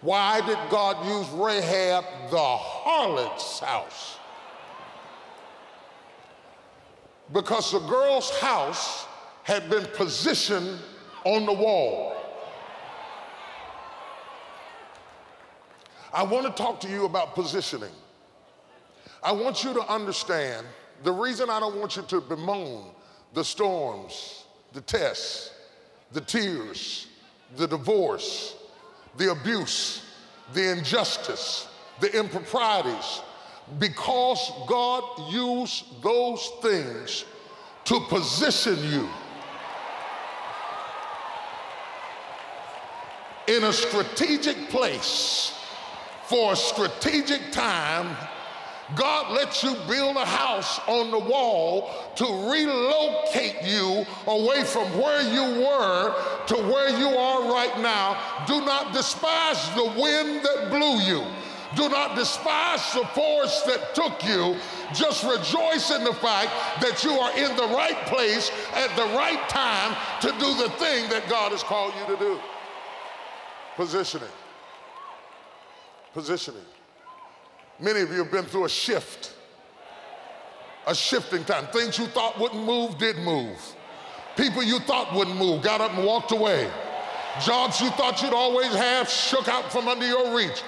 Why 0.02 0.42
did 0.42 0.58
God 0.70 1.06
use 1.06 1.30
Rahab, 1.30 2.06
the 2.32 2.38
harlot's 2.38 3.60
house? 3.60 4.18
Because 7.32 7.72
the 7.72 7.80
girl's 7.80 8.30
house 8.40 9.06
had 9.44 9.70
been 9.70 9.86
positioned 9.94 10.80
on 11.24 11.46
the 11.46 11.54
wall. 11.54 12.16
I 16.14 16.24
want 16.24 16.46
to 16.46 16.52
talk 16.52 16.80
to 16.82 16.90
you 16.90 17.06
about 17.06 17.36
positioning. 17.36 17.94
I 19.24 19.32
want 19.32 19.64
you 19.64 19.74
to 19.74 19.82
understand 19.88 20.66
the 21.04 21.12
reason 21.12 21.50
I 21.50 21.60
don't 21.60 21.78
want 21.78 21.96
you 21.96 22.04
to 22.04 22.22
bemoan 22.22 22.92
the 23.34 23.44
storms, 23.44 24.44
the 24.74 24.82
tests, 24.82 25.52
the 26.12 26.22
tears, 26.22 27.08
the 27.56 27.68
divorce, 27.68 28.56
the 29.18 29.32
abuse, 29.32 30.04
the 30.54 30.72
injustice, 30.72 31.68
the 32.00 32.18
improprieties, 32.18 33.22
because 33.80 34.52
God 34.68 35.04
used 35.32 35.86
those 36.02 36.50
things 36.62 37.26
to 37.86 38.00
position 38.10 38.78
you 38.92 39.10
in 43.48 43.64
a 43.64 43.74
strategic 43.74 44.70
place 44.70 45.54
for 46.26 46.54
a 46.54 46.56
strategic 46.56 47.52
time 47.52 48.16
God 48.96 49.32
lets 49.32 49.64
you 49.64 49.76
build 49.88 50.18
a 50.18 50.26
house 50.26 50.80
on 50.88 51.12
the 51.12 51.20
wall 51.20 51.90
to 52.16 52.26
relocate 52.26 53.64
you 53.64 54.06
away 54.28 54.64
from 54.64 54.88
where 55.00 55.22
you 55.22 55.62
were 55.62 56.14
to 56.48 56.56
where 56.56 56.90
you 56.98 57.08
are 57.08 57.54
right 57.54 57.80
now. 57.80 58.46
Do 58.48 58.60
not 58.66 58.94
despise 58.94 59.70
the 59.76 59.86
wind 60.00 60.44
that 60.44 60.70
blew 60.70 61.00
you. 61.00 61.24
Do 61.76 61.88
not 61.88 62.18
despise 62.18 62.94
the 62.94 63.06
force 63.14 63.62
that 63.62 63.96
took 63.96 64.26
you. 64.26 64.58
Just 64.94 65.24
rejoice 65.24 65.92
in 65.92 66.04
the 66.04 66.14
fact 66.14 66.52
that 66.82 67.02
you 67.04 67.12
are 67.12 67.32
in 67.38 67.56
the 67.56 67.74
right 67.74 68.06
place 68.08 68.52
at 68.74 68.94
the 68.98 69.06
right 69.16 69.48
time 69.48 69.96
to 70.20 70.32
do 70.34 70.54
the 70.62 70.70
thing 70.72 71.10
that 71.10 71.30
God 71.30 71.54
has 71.54 71.64
called 71.64 71.94
you 72.00 72.14
to 72.14 72.20
do. 72.20 72.40
Positioning. 73.78 74.28
Positioning. 76.14 76.66
Many 77.82 78.02
of 78.02 78.12
you 78.12 78.20
have 78.20 78.32
been 78.32 78.46
through 78.46 78.66
a 78.66 78.70
shift, 78.70 79.34
a 80.86 80.94
shifting 80.94 81.44
time. 81.44 81.66
Things 81.68 81.98
you 81.98 82.06
thought 82.06 82.40
wouldn't 82.40 82.64
move 82.64 83.00
did 83.00 83.18
move. 83.18 83.58
People 84.38 84.62
you 84.62 84.80
thought 84.80 85.14
wouldn't 85.16 85.36
move 85.36 85.64
got 85.64 85.82
up 85.82 85.94
and 85.96 86.06
walked 86.06 86.32
away. 86.32 86.70
Jobs 87.44 87.82
you 87.82 87.90
thought 87.92 88.22
you'd 88.22 88.34
always 88.34 88.72
have 88.76 89.10
shook 89.10 89.48
out 89.48 89.72
from 89.72 89.88
under 89.88 90.06
your 90.06 90.36
reach. 90.36 90.62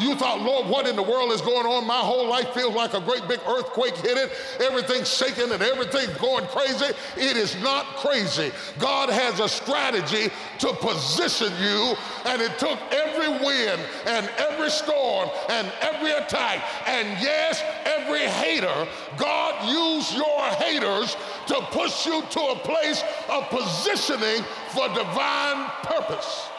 You 0.00 0.14
thought, 0.14 0.40
Lord, 0.40 0.66
what 0.66 0.86
in 0.86 0.96
the 0.96 1.02
world 1.02 1.30
is 1.32 1.40
going 1.42 1.66
on? 1.66 1.86
My 1.86 1.98
whole 1.98 2.26
life 2.26 2.54
feels 2.54 2.74
like 2.74 2.94
a 2.94 3.00
great 3.00 3.28
big 3.28 3.40
earthquake 3.46 3.96
hit 3.96 4.16
it. 4.16 4.32
Everything's 4.60 5.14
shaking 5.14 5.52
and 5.52 5.62
everything's 5.62 6.16
going 6.18 6.46
crazy. 6.46 6.86
It 7.16 7.36
is 7.36 7.60
not 7.62 7.84
crazy. 7.96 8.50
God 8.78 9.10
has 9.10 9.40
a 9.40 9.48
strategy 9.48 10.30
to 10.58 10.72
position 10.74 11.52
you, 11.60 11.94
and 12.26 12.40
it 12.40 12.58
took 12.58 12.78
every 12.92 13.28
wind 13.44 13.80
and 14.06 14.30
every 14.38 14.70
storm 14.70 15.28
and 15.48 15.70
every 15.80 16.12
attack, 16.12 16.64
and 16.86 17.06
yes, 17.20 17.62
every 17.84 18.26
hater. 18.26 18.88
God 19.16 19.68
used 19.68 20.14
your 20.14 20.40
haters 20.56 21.16
to 21.48 21.60
push 21.72 22.06
you 22.06 22.22
to 22.22 22.40
a 22.40 22.56
place 22.56 23.02
of 23.28 23.48
positioning 23.50 24.44
for 24.70 24.88
divine 24.88 25.70
purpose. 25.82 26.49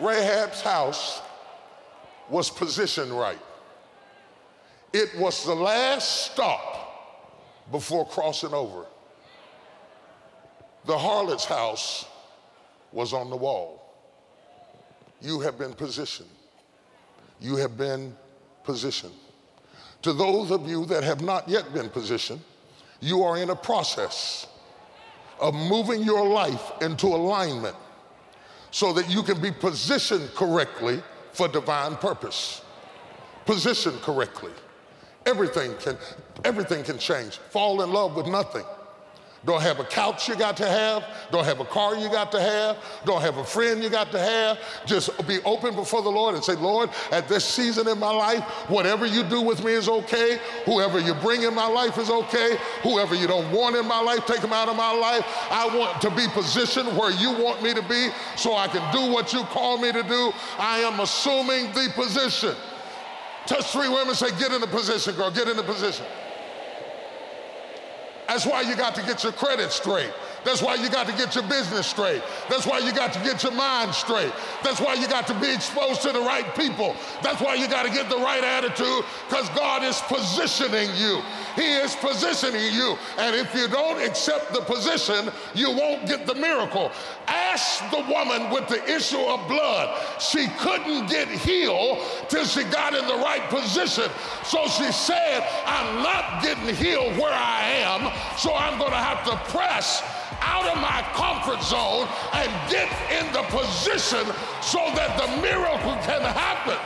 Rahab's 0.00 0.60
house 0.60 1.22
was 2.28 2.50
positioned 2.50 3.12
right. 3.12 3.38
It 4.92 5.16
was 5.18 5.44
the 5.44 5.54
last 5.54 6.32
stop 6.32 7.62
before 7.70 8.06
crossing 8.06 8.52
over. 8.52 8.86
The 10.84 10.96
harlot's 10.96 11.44
house 11.44 12.06
was 12.92 13.12
on 13.12 13.30
the 13.30 13.36
wall. 13.36 13.82
You 15.20 15.40
have 15.40 15.58
been 15.58 15.72
positioned. 15.72 16.28
You 17.40 17.56
have 17.56 17.76
been 17.76 18.14
positioned. 18.64 19.14
To 20.02 20.12
those 20.12 20.50
of 20.50 20.68
you 20.68 20.84
that 20.86 21.02
have 21.02 21.20
not 21.20 21.48
yet 21.48 21.72
been 21.74 21.88
positioned, 21.88 22.40
you 23.00 23.22
are 23.22 23.36
in 23.36 23.50
a 23.50 23.56
process 23.56 24.46
of 25.40 25.54
moving 25.54 26.02
your 26.02 26.26
life 26.26 26.72
into 26.80 27.06
alignment 27.06 27.76
so 28.70 28.92
that 28.92 29.08
you 29.10 29.22
can 29.22 29.40
be 29.40 29.50
positioned 29.50 30.34
correctly 30.34 31.02
for 31.32 31.48
divine 31.48 31.96
purpose. 31.96 32.62
Positioned 33.44 34.00
correctly. 34.02 34.52
Everything 35.24 35.74
can, 35.76 35.96
everything 36.44 36.84
can 36.84 36.98
change. 36.98 37.38
Fall 37.38 37.82
in 37.82 37.92
love 37.92 38.16
with 38.16 38.26
nothing. 38.26 38.64
Don't 39.46 39.62
have 39.62 39.78
a 39.78 39.84
couch 39.84 40.28
you 40.28 40.34
got 40.34 40.56
to 40.56 40.68
have. 40.68 41.04
Don't 41.30 41.44
have 41.44 41.60
a 41.60 41.64
car 41.64 41.94
you 41.94 42.08
got 42.08 42.32
to 42.32 42.40
have. 42.40 42.76
Don't 43.04 43.20
have 43.20 43.36
a 43.36 43.44
friend 43.44 43.80
you 43.80 43.88
got 43.88 44.10
to 44.10 44.18
have. 44.18 44.58
Just 44.84 45.24
be 45.28 45.38
open 45.44 45.76
before 45.76 46.02
the 46.02 46.10
Lord 46.10 46.34
and 46.34 46.42
say, 46.42 46.56
Lord, 46.56 46.90
at 47.12 47.28
this 47.28 47.44
season 47.44 47.86
in 47.86 47.98
my 48.00 48.10
life, 48.10 48.42
whatever 48.68 49.06
you 49.06 49.22
do 49.22 49.40
with 49.40 49.64
me 49.64 49.70
is 49.72 49.88
okay. 49.88 50.40
Whoever 50.64 50.98
you 50.98 51.14
bring 51.14 51.44
in 51.44 51.54
my 51.54 51.68
life 51.68 51.96
is 51.96 52.10
okay. 52.10 52.56
Whoever 52.82 53.14
you 53.14 53.28
don't 53.28 53.52
want 53.52 53.76
in 53.76 53.86
my 53.86 54.00
life, 54.00 54.26
take 54.26 54.40
them 54.40 54.52
out 54.52 54.68
of 54.68 54.76
my 54.76 54.92
life. 54.92 55.24
I 55.48 55.66
want 55.76 56.00
to 56.02 56.10
be 56.10 56.26
positioned 56.32 56.96
where 56.96 57.12
you 57.12 57.30
want 57.30 57.62
me 57.62 57.72
to 57.72 57.82
be 57.82 58.08
so 58.36 58.56
I 58.56 58.66
can 58.66 58.82
do 58.92 59.12
what 59.12 59.32
you 59.32 59.44
call 59.44 59.78
me 59.78 59.92
to 59.92 60.02
do. 60.02 60.32
I 60.58 60.78
am 60.78 60.98
assuming 60.98 61.72
the 61.72 61.92
position. 61.94 62.56
Touch 63.46 63.66
three 63.66 63.88
women, 63.88 64.16
say, 64.16 64.30
get 64.40 64.50
in 64.50 64.60
the 64.60 64.66
position, 64.66 65.14
girl, 65.14 65.30
get 65.30 65.46
in 65.46 65.56
the 65.56 65.62
position. 65.62 66.04
That's 68.28 68.44
why 68.44 68.62
you 68.62 68.76
got 68.76 68.94
to 68.96 69.02
get 69.02 69.22
your 69.22 69.32
credit 69.32 69.70
straight. 69.70 70.10
That's 70.46 70.62
why 70.62 70.76
you 70.76 70.88
got 70.88 71.08
to 71.08 71.12
get 71.12 71.34
your 71.34 71.42
business 71.42 71.88
straight. 71.88 72.22
That's 72.48 72.68
why 72.68 72.78
you 72.78 72.92
got 72.92 73.12
to 73.14 73.18
get 73.18 73.42
your 73.42 73.50
mind 73.50 73.92
straight. 73.92 74.32
That's 74.62 74.80
why 74.80 74.94
you 74.94 75.08
got 75.08 75.26
to 75.26 75.34
be 75.40 75.52
exposed 75.52 76.02
to 76.02 76.12
the 76.12 76.20
right 76.20 76.54
people. 76.54 76.94
That's 77.20 77.42
why 77.42 77.54
you 77.54 77.66
got 77.66 77.84
to 77.84 77.90
get 77.90 78.08
the 78.08 78.16
right 78.16 78.44
attitude 78.44 79.04
because 79.28 79.48
God 79.50 79.82
is 79.82 80.00
positioning 80.02 80.88
you. 80.94 81.20
He 81.56 81.74
is 81.74 81.96
positioning 81.96 82.72
you. 82.72 82.96
And 83.18 83.34
if 83.34 83.52
you 83.56 83.66
don't 83.66 84.00
accept 84.00 84.52
the 84.52 84.60
position, 84.60 85.32
you 85.52 85.72
won't 85.72 86.06
get 86.06 86.26
the 86.26 86.34
miracle. 86.36 86.92
Ask 87.26 87.90
the 87.90 88.04
woman 88.08 88.48
with 88.50 88.68
the 88.68 88.84
issue 88.88 89.18
of 89.18 89.48
blood. 89.48 90.00
She 90.20 90.46
couldn't 90.60 91.08
get 91.08 91.26
healed 91.26 91.98
till 92.28 92.44
she 92.44 92.62
got 92.64 92.94
in 92.94 93.04
the 93.08 93.16
right 93.16 93.42
position. 93.50 94.08
So 94.44 94.64
she 94.68 94.92
said, 94.92 95.44
I'm 95.66 96.04
not 96.04 96.40
getting 96.40 96.72
healed 96.72 97.18
where 97.18 97.34
I 97.34 97.64
am, 97.82 98.12
so 98.38 98.54
I'm 98.54 98.78
going 98.78 98.92
to 98.92 98.96
have 98.96 99.24
to 99.24 99.36
press 99.50 100.04
out 100.46 100.66
of 100.70 100.80
my 100.80 101.02
comfort 101.12 101.62
zone 101.62 102.06
and 102.32 102.50
get 102.70 102.88
in 103.10 103.26
the 103.32 103.42
position 103.50 104.24
so 104.62 104.78
that 104.94 105.18
the 105.18 105.28
miracle 105.42 105.96
can 106.06 106.22
happen. 106.22 106.78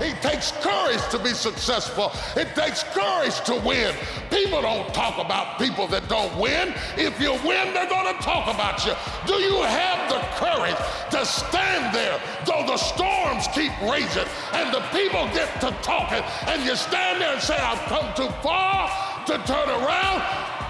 It 0.00 0.22
takes 0.22 0.52
courage 0.62 1.02
to 1.10 1.18
be 1.18 1.30
successful. 1.30 2.12
It 2.36 2.54
takes 2.54 2.84
courage 2.94 3.40
to 3.46 3.56
win. 3.66 3.94
People 4.30 4.62
don't 4.62 4.92
talk 4.94 5.18
about 5.18 5.58
people 5.58 5.88
that 5.88 6.08
don't 6.08 6.36
win. 6.38 6.72
If 6.96 7.20
you 7.20 7.32
win, 7.46 7.74
they're 7.74 7.88
going 7.88 8.14
to 8.14 8.22
talk 8.22 8.52
about 8.52 8.86
you. 8.86 8.94
Do 9.26 9.34
you 9.34 9.62
have 9.62 10.08
the 10.08 10.20
courage 10.38 10.78
to 11.10 11.26
stand 11.26 11.94
there 11.94 12.20
though 12.46 12.64
the 12.66 12.76
storms 12.76 13.48
keep 13.52 13.72
raging 13.82 14.28
and 14.52 14.72
the 14.72 14.80
people 14.92 15.26
get 15.34 15.60
to 15.60 15.70
talking 15.82 16.22
and 16.46 16.64
you 16.64 16.76
stand 16.76 17.20
there 17.20 17.32
and 17.32 17.42
say, 17.42 17.56
I've 17.56 17.78
come 17.88 18.14
too 18.14 18.32
far 18.42 19.07
to 19.28 19.36
turn 19.44 19.68
around? 19.68 20.22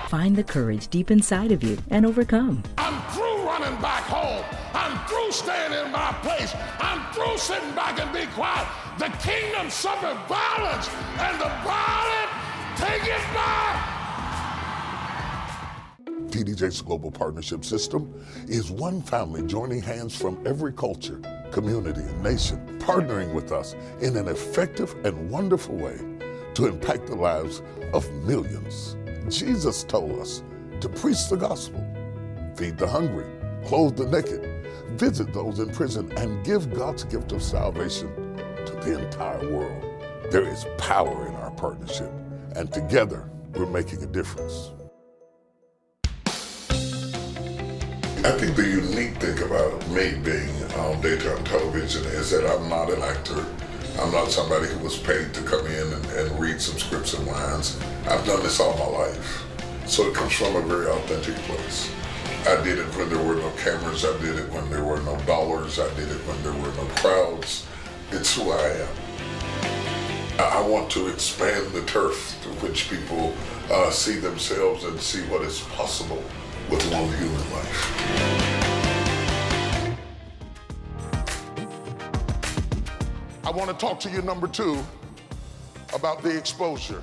Find 0.09 0.35
the 0.35 0.43
courage 0.43 0.89
deep 0.89 1.13
inside 1.13 1.53
of 1.53 1.63
you 1.63 1.79
and 1.91 2.05
overcome. 2.05 2.65
I'm 2.77 3.01
through 3.13 3.45
running 3.45 3.81
back 3.81 4.03
home. 4.03 4.45
I'm 4.75 4.99
through 5.07 5.31
staying 5.31 5.75
in 5.75 5.93
my 5.93 6.13
place. 6.23 6.53
I'm 6.81 7.01
through 7.13 7.39
sitting 7.39 7.73
back 7.77 8.01
and 8.01 8.13
be 8.13 8.27
quiet. 8.33 8.67
The 8.99 9.11
kingdom 9.23 9.71
suffered 9.71 10.19
violence, 10.27 10.89
and 11.21 11.41
the 11.41 11.49
violent 11.63 12.31
take 12.77 13.05
it 13.05 13.23
back. 13.33 13.95
TDJ's 16.27 16.83
global 16.83 17.13
partnership 17.13 17.65
system 17.65 18.13
is 18.49 18.73
one 18.73 19.03
family 19.03 19.47
joining 19.47 19.83
hands 19.83 20.17
from 20.17 20.37
every 20.45 20.73
culture, 20.73 21.21
community, 21.53 22.01
and 22.01 22.23
nation, 22.25 22.59
partnering 22.81 23.33
with 23.35 23.53
us 23.53 23.77
in 24.01 24.17
an 24.17 24.27
effective 24.27 24.97
and 25.05 25.31
wonderful 25.31 25.77
way 25.77 26.18
to 26.59 26.67
impact 26.67 27.07
the 27.07 27.15
lives 27.15 27.63
of 27.95 28.11
millions. 28.25 28.97
Jesus 29.29 29.85
told 29.85 30.19
us 30.19 30.43
to 30.81 30.89
preach 30.89 31.29
the 31.29 31.37
gospel, 31.37 31.79
feed 32.57 32.77
the 32.77 32.87
hungry, 32.87 33.31
clothe 33.65 33.97
the 33.97 34.05
naked, 34.07 34.67
visit 34.99 35.33
those 35.33 35.61
in 35.61 35.71
prison, 35.71 36.11
and 36.19 36.45
give 36.45 36.75
God's 36.75 37.05
gift 37.05 37.31
of 37.31 37.45
salvation 37.45 38.09
to 38.67 38.73
the 38.83 38.99
entire 39.01 39.49
world. 39.53 39.85
There 40.33 40.49
is 40.49 40.67
power 40.79 41.29
in 41.29 41.35
our 41.37 41.53
partnership, 41.53 42.11
and 42.57 42.73
together 42.73 43.31
we're 43.55 43.67
making 43.67 44.03
a 44.03 44.07
difference. 44.07 44.73
I 48.27 48.33
think 48.33 48.57
the 48.57 48.67
unique 48.67 49.15
thing 49.19 49.41
about 49.45 49.89
me 49.91 50.19
being 50.25 50.65
on 50.75 51.01
daytime 51.03 51.45
television 51.45 52.03
is 52.07 52.33
that 52.33 52.45
I'm 52.51 52.69
not 52.69 52.91
an 52.91 53.03
actor. 53.03 53.47
I'm 53.99 54.13
not 54.13 54.31
somebody 54.31 54.69
who 54.69 54.79
was 54.79 54.97
paid 54.97 55.35
to 55.35 55.43
come 55.43 55.67
in 55.67 55.93
and, 55.93 56.07
and 56.07 56.39
read 56.41 56.61
some 56.61 56.79
scripts 56.79 57.15
and 57.15 57.27
lines. 57.27 57.79
I've 58.07 58.25
done 58.25 58.43
this 58.45 58.61
all 58.61 58.79
my 58.79 58.99
life. 58.99 59.45
So 59.87 60.05
it 60.05 60.15
comes 60.15 60.33
from 60.35 60.55
a 60.55 60.63
very 60.63 60.87
authentic 60.87 61.35
place. 61.47 61.91
I 62.47 62.63
did 62.63 62.79
it 62.79 62.87
when 62.97 63.09
there 63.09 63.23
were 63.23 63.35
no 63.35 63.51
cameras. 63.59 64.05
I 64.05 64.17
did 64.21 64.37
it 64.39 64.49
when 64.53 64.71
there 64.71 64.85
were 64.85 65.01
no 65.01 65.19
dollars. 65.23 65.81
I 65.81 65.93
did 65.97 66.11
it 66.11 66.21
when 66.29 66.41
there 66.45 66.53
were 66.53 66.73
no 66.77 66.85
crowds. 66.95 67.67
It's 68.13 68.37
who 68.37 68.53
I 68.53 68.69
am. 68.69 68.89
I 70.39 70.61
want 70.61 70.89
to 70.93 71.09
expand 71.09 71.73
the 71.73 71.83
turf 71.83 72.39
to 72.43 72.49
which 72.65 72.89
people 72.89 73.35
uh, 73.69 73.91
see 73.91 74.19
themselves 74.19 74.85
and 74.85 75.01
see 75.01 75.23
what 75.23 75.43
is 75.43 75.61
possible 75.73 76.23
with 76.71 76.93
one 76.93 77.09
human 77.19 77.53
life. 77.53 78.68
Want 83.59 83.71
to 83.71 83.77
talk 83.77 84.01
to 84.01 84.11
you, 84.11 84.23
number 84.23 84.49
two, 84.49 84.83
about 85.93 86.23
the 86.23 86.37
exposure. 86.37 87.03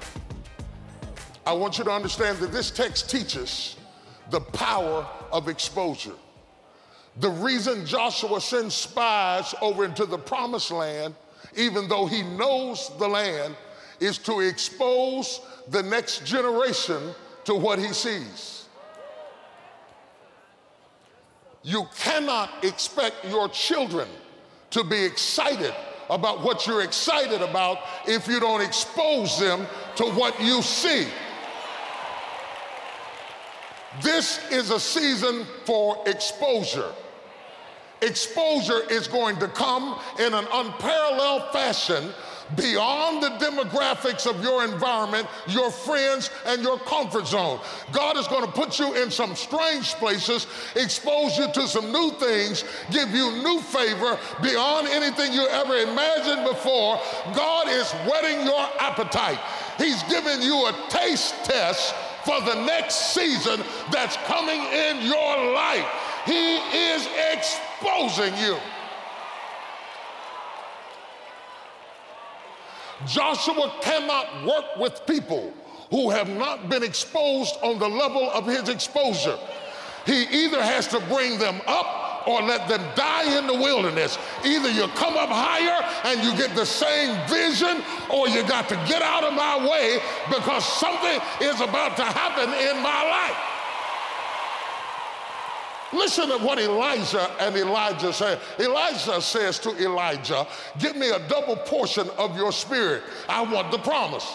I 1.46 1.54
want 1.54 1.78
you 1.78 1.84
to 1.84 1.92
understand 1.92 2.40
that 2.40 2.52
this 2.52 2.72
text 2.72 3.10
teaches 3.10 3.76
the 4.32 4.40
power 4.40 5.06
of 5.32 5.50
exposure. 5.50 6.16
The 7.18 7.30
reason 7.30 7.86
Joshua 7.86 8.42
sends 8.42 8.74
spies 8.74 9.54
over 9.62 9.86
into 9.86 10.06
the 10.06 10.18
promised 10.18 10.72
land 10.72 11.14
even 11.56 11.88
though 11.88 12.06
he 12.06 12.24
knows 12.24 12.92
the 12.98 13.08
land, 13.08 13.56
is 14.00 14.18
to 14.20 14.42
expose 14.42 15.42
the 15.70 15.82
next 15.84 16.26
generation 16.26 17.14
to 17.46 17.56
what 17.56 17.80
he 17.80 17.94
sees. 17.94 18.68
You 21.64 21.88
cannot 21.98 22.64
expect 22.64 23.26
your 23.26 23.50
children 23.50 24.08
to 24.72 24.84
be 24.84 25.04
excited 25.04 25.74
about 26.10 26.42
what 26.42 26.68
you're 26.68 26.84
excited 26.84 27.42
about 27.42 27.80
if 28.08 28.28
you 28.28 28.40
don't 28.40 28.62
expose 28.62 29.40
them 29.40 29.66
to 29.96 30.06
what 30.06 30.40
you 30.42 30.62
see. 30.62 31.08
This 34.02 34.40
is 34.52 34.72
a 34.72 34.80
season 34.80 35.46
for 35.64 36.04
exposure 36.06 36.92
exposure 38.02 38.82
is 38.92 39.08
going 39.08 39.38
to 39.38 39.48
come 39.48 40.00
in 40.20 40.34
an 40.34 40.46
unparalleled 40.52 41.52
fashion 41.52 42.12
beyond 42.56 43.24
the 43.24 43.30
demographics 43.44 44.28
of 44.30 44.42
your 44.44 44.64
environment, 44.64 45.28
your 45.48 45.72
friends, 45.72 46.30
and 46.46 46.62
your 46.62 46.78
comfort 46.80 47.28
zone. 47.28 47.60
God 47.92 48.18
is 48.18 48.28
going 48.28 48.46
to 48.46 48.52
put 48.52 48.80
you 48.80 48.94
in 49.02 49.10
some 49.12 49.36
strange 49.36 49.94
places, 49.96 50.48
expose 50.76 51.38
you 51.38 51.52
to 51.52 51.68
some 51.68 51.92
new 51.92 52.12
things, 52.12 52.64
give 52.92 53.10
you 53.10 53.32
new 53.44 53.60
favor 53.62 54.20
beyond 54.42 54.88
anything 54.88 55.34
you 55.34 55.48
ever 55.48 55.76
imagined 55.78 56.48
before. 56.48 57.00
God 57.36 57.68
is 57.68 57.92
whetting 58.10 58.46
your 58.46 58.68
appetite. 58.80 59.40
He's 59.78 60.02
giving 60.04 60.42
you 60.42 60.68
a 60.68 60.86
taste 60.90 61.34
test 61.44 61.96
for 62.26 62.42
the 62.42 62.66
next 62.66 63.14
season 63.14 63.62
that's 63.92 64.18
coming 64.26 64.60
in 64.60 65.02
your 65.02 65.54
life. 65.54 65.88
He 66.26 66.58
is 66.58 67.08
exposing 67.34 68.36
you. 68.38 68.58
Joshua 73.06 73.74
cannot 73.82 74.46
work 74.46 74.78
with 74.78 75.06
people 75.06 75.54
who 75.90 76.10
have 76.10 76.30
not 76.30 76.70
been 76.70 76.84
exposed 76.84 77.56
on 77.62 77.80
the 77.80 77.88
level 77.88 78.30
of 78.32 78.46
his 78.46 78.70
exposure. 78.70 79.38
He 80.06 80.24
either 80.24 80.62
has 80.62 80.88
to 80.90 81.00
bring 81.02 81.40
them 81.40 81.62
up 81.68 82.28
or 82.28 82.42
let 82.42 82.68
them 82.68 82.82
die 82.96 83.38
in 83.38 83.48
the 83.48 83.54
wilderness. 83.54 84.18
Either 84.44 84.70
you 84.70 84.88
come 84.90 85.16
up 85.16 85.30
higher 85.30 85.84
and 86.06 86.24
you 86.24 86.36
get 86.38 86.56
the 86.56 86.66
same 86.66 87.16
vision, 87.30 87.84
or 88.10 88.28
you 88.28 88.42
got 88.48 88.68
to 88.70 88.76
get 88.88 89.02
out 89.02 89.24
of 89.24 89.34
my 89.34 89.58
way 89.70 90.00
because 90.30 90.66
something 90.66 91.20
is 91.42 91.62
about 91.62 91.96
to 91.98 92.04
happen 92.04 92.50
in 92.54 92.82
my 92.82 93.04
life. 93.04 93.55
Listen 95.96 96.28
to 96.28 96.38
what 96.40 96.60
Elijah 96.60 97.32
and 97.40 97.56
Elisha 97.56 98.12
say. 98.12 98.38
Elisha 98.60 99.22
says 99.22 99.60
to 99.60 99.70
Elijah, 99.82 100.46
Give 100.78 100.96
me 100.96 101.10
a 101.10 101.26
double 101.30 101.56
portion 101.56 102.10
of 102.18 102.36
your 102.36 102.52
spirit. 102.52 103.04
I 103.30 103.42
want 103.42 103.72
the 103.72 103.78
promise. 103.78 104.30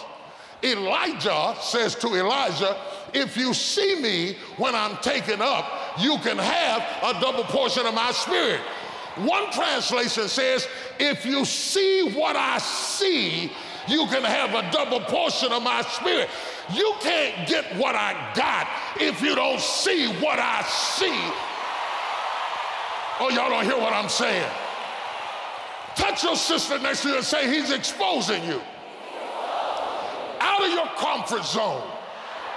Elijah 0.63 1.55
says 1.61 1.95
to 1.95 2.07
Elisha, 2.07 2.77
If 3.13 3.37
you 3.37 3.53
see 3.53 4.01
me 4.01 4.37
when 4.57 4.73
I'm 4.73 4.97
taken 4.97 5.41
up, 5.41 5.99
you 5.99 6.17
can 6.19 6.37
have 6.37 7.15
a 7.15 7.19
double 7.19 7.43
portion 7.43 7.85
of 7.85 7.93
my 7.93 8.11
spirit. 8.11 8.59
One 9.17 9.51
translation 9.51 10.27
says, 10.29 10.67
If 10.99 11.25
you 11.25 11.45
see 11.45 12.11
what 12.13 12.35
I 12.35 12.57
see, 12.57 13.51
you 13.87 14.07
can 14.07 14.23
have 14.23 14.53
a 14.55 14.71
double 14.71 15.01
portion 15.01 15.51
of 15.51 15.61
my 15.61 15.81
spirit. 15.83 16.29
You 16.73 16.93
can't 17.01 17.47
get 17.47 17.75
what 17.77 17.95
I 17.95 18.31
got 18.35 18.67
if 18.99 19.21
you 19.21 19.35
don't 19.35 19.59
see 19.59 20.07
what 20.13 20.39
I 20.39 20.63
see. 20.63 21.50
Oh, 23.23 23.29
y'all 23.29 23.51
don't 23.51 23.65
hear 23.65 23.77
what 23.77 23.93
I'm 23.93 24.09
saying. 24.09 24.49
Touch 25.95 26.23
your 26.23 26.35
sister 26.35 26.79
next 26.79 27.03
to 27.03 27.09
you 27.09 27.15
and 27.17 27.23
say, 27.23 27.45
He's 27.53 27.69
exposing 27.69 28.43
you. 28.45 28.59
Out 30.39 30.65
of 30.65 30.73
your 30.73 30.87
comfort 30.97 31.45
zone, 31.45 31.85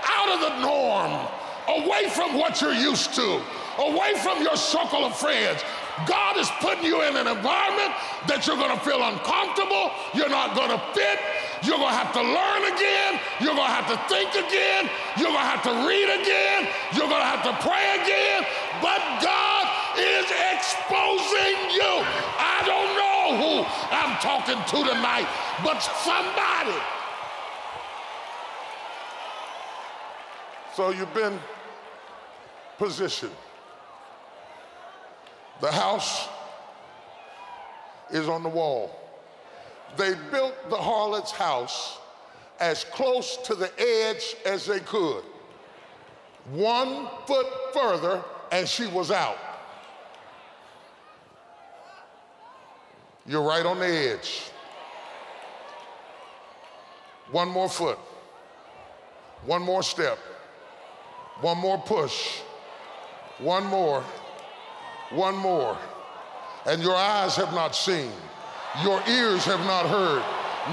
out 0.08 0.28
of 0.32 0.40
the 0.40 0.60
norm, 0.64 1.28
away 1.68 2.08
from 2.08 2.38
what 2.38 2.62
you're 2.62 2.72
used 2.72 3.12
to, 3.12 3.42
away 3.76 4.14
from 4.24 4.40
your 4.40 4.56
circle 4.56 5.04
of 5.04 5.14
friends, 5.14 5.60
God 6.08 6.38
is 6.38 6.48
putting 6.64 6.84
you 6.84 7.04
in 7.04 7.14
an 7.14 7.28
environment 7.28 7.92
that 8.24 8.48
you're 8.48 8.56
to 8.56 8.80
feel 8.80 9.04
uncomfortable. 9.04 9.92
You're 10.16 10.32
not 10.32 10.56
to 10.72 10.80
fit. 10.96 11.20
You're 11.60 11.76
to 11.76 11.92
have 11.92 12.08
to 12.16 12.24
learn 12.24 12.62
again. 12.72 13.20
You're 13.36 13.52
to 13.52 13.68
have 13.68 13.84
to 13.92 14.00
think 14.08 14.32
again. 14.32 14.88
You're 15.20 15.28
to 15.28 15.44
have 15.44 15.60
to 15.68 15.84
read 15.84 16.08
again. 16.08 16.72
You're 16.96 17.12
to 17.12 17.20
have 17.20 17.44
to 17.44 17.52
pray 17.60 18.00
again. 18.00 18.48
But 18.80 19.04
God 19.20 19.53
is 19.98 20.26
exposing 20.52 21.56
you. 21.72 21.92
I 22.38 22.62
don't 22.66 22.92
know 22.98 23.36
who 23.40 23.54
I'm 23.90 24.16
talking 24.18 24.56
to 24.56 24.88
tonight, 24.90 25.28
but 25.62 25.78
somebody. 25.80 26.78
So 30.74 30.90
you've 30.90 31.14
been 31.14 31.38
positioned. 32.78 33.32
The 35.60 35.70
house 35.70 36.28
is 38.10 38.28
on 38.28 38.42
the 38.42 38.48
wall. 38.48 38.90
They 39.96 40.14
built 40.30 40.54
the 40.70 40.76
harlot's 40.76 41.30
house 41.30 41.98
as 42.58 42.84
close 42.84 43.36
to 43.44 43.54
the 43.54 43.70
edge 43.78 44.36
as 44.44 44.66
they 44.66 44.80
could. 44.80 45.22
One 46.50 47.08
foot 47.26 47.46
further, 47.72 48.22
and 48.50 48.68
she 48.68 48.86
was 48.86 49.10
out. 49.10 49.38
You're 53.26 53.42
right 53.42 53.64
on 53.64 53.78
the 53.78 53.86
edge. 53.86 54.42
One 57.30 57.48
more 57.48 57.68
foot. 57.68 57.98
One 59.46 59.62
more 59.62 59.82
step. 59.82 60.18
One 61.40 61.58
more 61.58 61.78
push. 61.78 62.40
One 63.38 63.64
more 63.64 64.04
one 65.10 65.36
more. 65.36 65.76
And 66.66 66.82
your 66.82 66.96
eyes 66.96 67.36
have 67.36 67.52
not 67.52 67.74
seen, 67.74 68.10
your 68.82 69.02
ears 69.08 69.44
have 69.44 69.60
not 69.60 69.86
heard, 69.86 70.22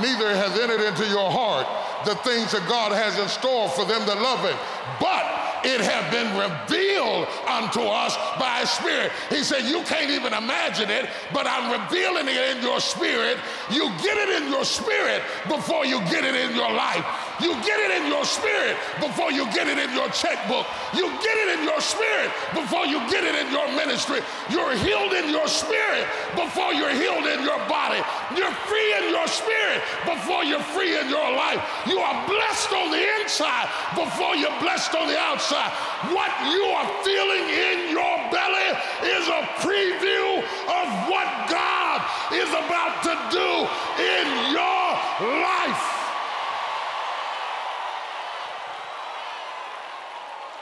neither 0.02 0.34
has 0.36 0.58
entered 0.60 0.82
into 0.82 1.06
your 1.08 1.30
heart 1.30 1.68
the 2.06 2.16
things 2.24 2.52
that 2.54 2.68
God 2.68 2.92
has 2.92 3.20
in 3.20 3.28
store 3.28 3.70
for 3.70 3.86
them 3.86 4.06
that 4.08 4.18
love 4.22 4.40
Him. 4.40 4.58
But 5.00 5.51
it 5.64 5.82
have 5.82 6.12
been 6.12 6.28
revealed 6.38 7.28
unto 7.48 7.82
us 7.82 8.16
by 8.40 8.64
Spirit. 8.64 9.12
He 9.30 9.44
said, 9.44 9.64
You 9.64 9.84
can't 9.84 10.10
even 10.10 10.34
imagine 10.34 10.90
it, 10.90 11.10
but 11.34 11.48
I'm 11.48 11.72
revealing 11.72 12.28
it 12.28 12.58
in 12.58 12.64
your 12.64 12.80
spirit. 12.80 13.38
You 13.70 13.90
get 14.02 14.18
it 14.18 14.42
in 14.42 14.50
your 14.50 14.66
spirit 14.66 15.22
before 15.48 15.86
you 15.86 16.00
get 16.12 16.24
it 16.24 16.36
in 16.36 16.56
your 16.56 16.72
life. 16.72 17.06
You 17.42 17.58
get 17.66 17.80
it 17.80 18.02
in 18.02 18.08
your 18.08 18.24
spirit 18.24 18.78
before 19.02 19.32
you 19.32 19.46
get 19.52 19.68
it 19.68 19.78
in 19.78 19.90
your 19.98 20.10
checkbook. 20.10 20.66
You 20.94 21.10
get 21.26 21.36
it 21.42 21.60
in 21.60 21.66
your 21.66 21.82
spirit 21.82 22.30
before 22.54 22.86
you 22.86 23.00
get 23.10 23.24
it 23.26 23.34
in 23.34 23.52
your 23.52 23.68
ministry. 23.74 24.22
You're 24.50 24.78
healed 24.78 25.14
in 25.14 25.30
your 25.30 25.48
spirit 25.48 26.06
before 26.38 26.74
you're 26.74 26.94
healed 26.94 27.26
in 27.26 27.42
your 27.42 27.58
body. 27.66 28.02
You're 28.38 28.54
free 28.70 28.94
in 29.02 29.10
your 29.10 29.28
spirit 29.28 29.82
before 30.06 30.44
you're 30.44 30.64
free 30.78 30.98
in 30.98 31.10
your 31.10 31.34
life. 31.34 31.60
You 31.88 32.00
are 32.00 32.28
blessed 32.28 32.72
on 32.74 32.92
the 32.92 33.04
inside 33.22 33.68
before 33.96 34.36
you're 34.36 34.60
blessed 34.62 34.94
on 34.96 35.08
the 35.08 35.18
outside. 35.18 35.72
What 36.14 36.32
you 36.54 36.64
are 36.78 36.88
feeling 37.04 37.46
in 37.50 37.90
your 37.90 38.18
belly 38.30 38.70
is 39.18 39.28
a 39.28 39.42
preview 39.66 40.46
of 40.70 40.88
what 41.10 41.28
God 41.50 42.06
is 42.34 42.50
about 42.50 43.02
to 43.04 43.14
do 43.34 43.50
in 43.98 44.54
your 44.54 45.42
life. 45.42 46.01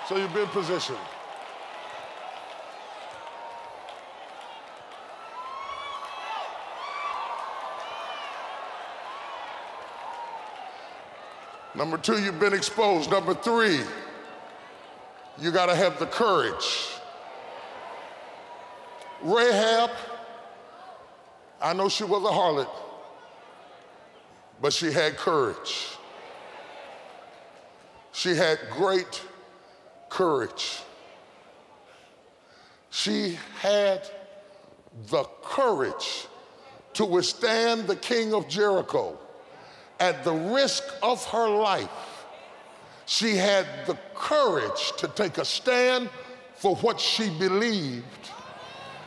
So 0.09 0.17
you've 0.17 0.33
been 0.33 0.47
positioned. 0.47 0.97
Number 11.75 11.99
two, 11.99 12.19
you've 12.19 12.39
been 12.39 12.55
exposed. 12.55 13.11
Number 13.11 13.35
three, 13.35 13.81
you 15.37 15.51
got 15.51 15.67
to 15.67 15.75
have 15.75 15.99
the 15.99 16.07
courage 16.07 16.89
Rahab, 19.21 19.91
I 21.61 21.73
know 21.73 21.87
she 21.87 22.03
was 22.03 22.23
a 22.23 22.33
harlot, 22.33 22.69
but 24.59 24.73
she 24.73 24.91
had 24.91 25.17
courage. 25.17 25.97
She 28.11 28.33
had 28.33 28.59
great 28.71 29.21
courage. 30.09 30.81
She 32.89 33.37
had 33.59 34.09
the 35.09 35.23
courage 35.43 36.27
to 36.93 37.05
withstand 37.05 37.87
the 37.87 37.95
king 37.95 38.33
of 38.33 38.47
Jericho 38.47 39.17
at 39.99 40.23
the 40.23 40.33
risk 40.33 40.83
of 41.03 41.23
her 41.25 41.47
life. 41.47 42.25
She 43.05 43.35
had 43.35 43.65
the 43.85 43.97
courage 44.15 44.93
to 44.97 45.07
take 45.07 45.37
a 45.37 45.45
stand 45.45 46.09
for 46.55 46.75
what 46.77 46.99
she 46.99 47.29
believed. 47.29 48.05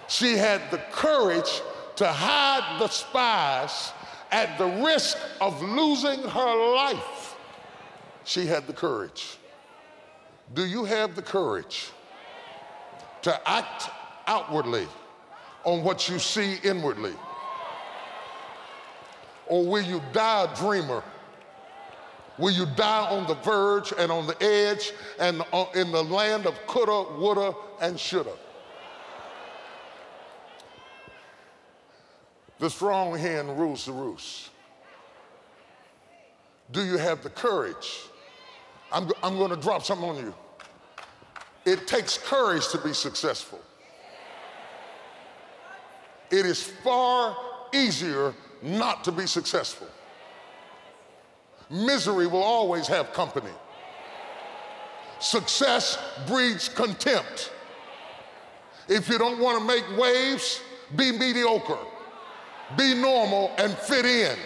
She 0.09 0.37
had 0.37 0.61
the 0.71 0.79
courage 0.91 1.63
to 1.97 2.07
hide 2.07 2.81
the 2.81 2.89
spies 2.89 3.93
at 4.31 4.59
the 4.59 4.67
risk 4.67 5.19
of 5.41 5.63
losing 5.63 6.21
her 6.23 6.75
life. 6.75 7.37
She 8.25 8.47
had 8.47 8.67
the 8.67 8.73
courage. 8.73 9.39
Do 10.55 10.67
you 10.67 10.85
have 10.85 11.15
the 11.15 11.23
courage 11.23 11.91
to 13.23 13.49
act 13.49 13.89
outwardly 14.27 14.87
on 15.65 15.83
what 15.83 16.09
you 16.09 16.19
see 16.19 16.57
inwardly? 16.63 17.15
Or 19.47 19.65
will 19.65 19.83
you 19.83 20.03
die 20.13 20.45
a 20.51 20.57
dreamer? 20.57 21.03
Will 22.39 22.53
you 22.53 22.67
die 22.77 23.09
on 23.11 23.27
the 23.27 23.35
verge 23.35 23.93
and 23.97 24.11
on 24.11 24.27
the 24.27 24.43
edge 24.43 24.93
and 25.19 25.43
uh, 25.53 25.67
in 25.75 25.93
the 25.93 26.03
land 26.03 26.47
of 26.47 26.59
coulda, 26.67 27.19
woulda, 27.19 27.55
and 27.81 27.99
shoulda? 27.99 28.33
The 32.59 32.71
strong 32.71 33.19
hand 33.19 33.59
rules 33.59 33.87
the 33.87 33.93
roost. 33.93 34.51
Do 36.71 36.85
you 36.85 36.97
have 36.97 37.23
the 37.23 37.31
courage? 37.31 38.03
I'm, 38.93 39.11
I'm 39.23 39.37
going 39.39 39.51
to 39.51 39.57
drop 39.57 39.85
something 39.85 40.09
on 40.09 40.17
you. 40.17 40.35
It 41.65 41.87
takes 41.87 42.19
courage 42.19 42.69
to 42.69 42.79
be 42.79 42.93
successful. 42.93 43.61
It 46.31 46.47
is 46.47 46.63
far 46.63 47.37
easier 47.73 48.35
not 48.63 49.05
to 49.05 49.13
be 49.13 49.27
successful. 49.27 49.89
Misery 51.71 52.27
will 52.27 52.43
always 52.43 52.87
have 52.87 53.13
company. 53.13 53.51
Success 55.21 55.99
breeds 56.27 56.69
contempt. 56.69 57.53
If 58.89 59.09
you 59.09 59.19
don't 59.19 59.39
want 59.39 59.59
to 59.59 59.65
make 59.65 59.85
waves, 59.99 60.61
be 60.97 61.13
mediocre, 61.13 61.79
be 62.77 62.95
normal, 62.95 63.53
and 63.57 63.73
fit 63.73 64.05
in. 64.05 64.37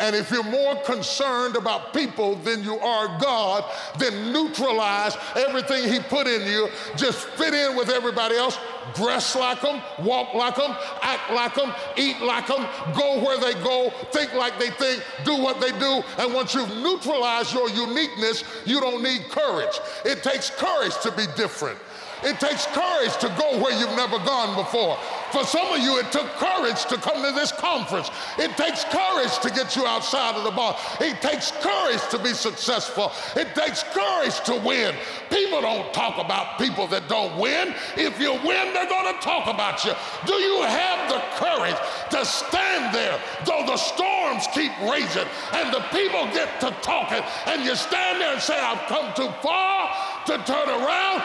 And 0.00 0.16
if 0.16 0.30
you're 0.30 0.42
more 0.42 0.76
concerned 0.82 1.56
about 1.56 1.92
people 1.92 2.36
than 2.36 2.64
you 2.64 2.78
are 2.78 3.18
God, 3.20 3.64
then 3.98 4.32
neutralize 4.32 5.16
everything 5.36 5.92
He 5.92 6.00
put 6.00 6.26
in 6.26 6.46
you. 6.46 6.68
Just 6.96 7.26
fit 7.30 7.52
in 7.52 7.76
with 7.76 7.90
everybody 7.90 8.36
else. 8.36 8.58
Dress 8.94 9.36
like 9.36 9.60
them, 9.60 9.80
walk 10.00 10.34
like 10.34 10.56
them, 10.56 10.74
act 11.02 11.30
like 11.32 11.54
them, 11.54 11.72
eat 11.96 12.20
like 12.22 12.46
them, 12.46 12.66
go 12.96 13.22
where 13.22 13.38
they 13.38 13.52
go, 13.62 13.92
think 14.10 14.34
like 14.34 14.58
they 14.58 14.70
think, 14.70 15.04
do 15.24 15.36
what 15.36 15.60
they 15.60 15.70
do. 15.78 16.02
And 16.18 16.34
once 16.34 16.54
you've 16.54 16.74
neutralized 16.76 17.52
your 17.52 17.68
uniqueness, 17.70 18.42
you 18.64 18.80
don't 18.80 19.02
need 19.02 19.28
courage. 19.30 19.78
It 20.04 20.22
takes 20.22 20.50
courage 20.50 20.98
to 21.02 21.12
be 21.12 21.26
different. 21.36 21.78
It 22.22 22.38
takes 22.38 22.66
courage 22.66 23.16
to 23.18 23.28
go 23.38 23.58
where 23.62 23.78
you've 23.78 23.96
never 23.96 24.18
gone 24.18 24.54
before. 24.54 24.98
For 25.32 25.44
some 25.44 25.72
of 25.72 25.78
you, 25.78 25.98
it 25.98 26.10
took 26.12 26.26
courage 26.36 26.84
to 26.86 26.96
come 26.96 27.22
to 27.22 27.32
this 27.32 27.52
conference. 27.52 28.10
It 28.38 28.56
takes 28.56 28.84
courage 28.84 29.38
to 29.38 29.50
get 29.50 29.76
you 29.76 29.86
outside 29.86 30.34
of 30.34 30.44
the 30.44 30.50
box. 30.50 31.00
It 31.00 31.20
takes 31.22 31.52
courage 31.52 32.00
to 32.10 32.18
be 32.18 32.32
successful. 32.32 33.12
It 33.36 33.54
takes 33.54 33.82
courage 33.84 34.40
to 34.40 34.56
win. 34.66 34.94
People 35.30 35.60
don't 35.62 35.92
talk 35.94 36.22
about 36.22 36.58
people 36.58 36.86
that 36.88 37.08
don't 37.08 37.38
win. 37.38 37.74
If 37.96 38.20
you 38.20 38.32
win, 38.32 38.74
they're 38.74 38.88
going 38.88 39.14
to 39.14 39.20
talk 39.20 39.46
about 39.46 39.84
you. 39.84 39.92
Do 40.26 40.34
you 40.34 40.62
have 40.62 41.08
the 41.08 41.22
courage 41.36 41.76
to 42.10 42.24
stand 42.24 42.94
there 42.94 43.20
though 43.46 43.64
the 43.66 43.76
storms 43.76 44.46
keep 44.52 44.72
raging 44.80 45.28
and 45.52 45.72
the 45.72 45.80
people 45.92 46.26
get 46.32 46.60
to 46.60 46.70
talking 46.82 47.22
and 47.46 47.64
you 47.64 47.74
stand 47.76 48.20
there 48.20 48.32
and 48.32 48.42
say, 48.42 48.58
I've 48.58 48.86
come 48.88 49.12
too 49.14 49.32
far 49.42 49.90
to 50.26 50.38
turn 50.44 50.68
around? 50.68 51.22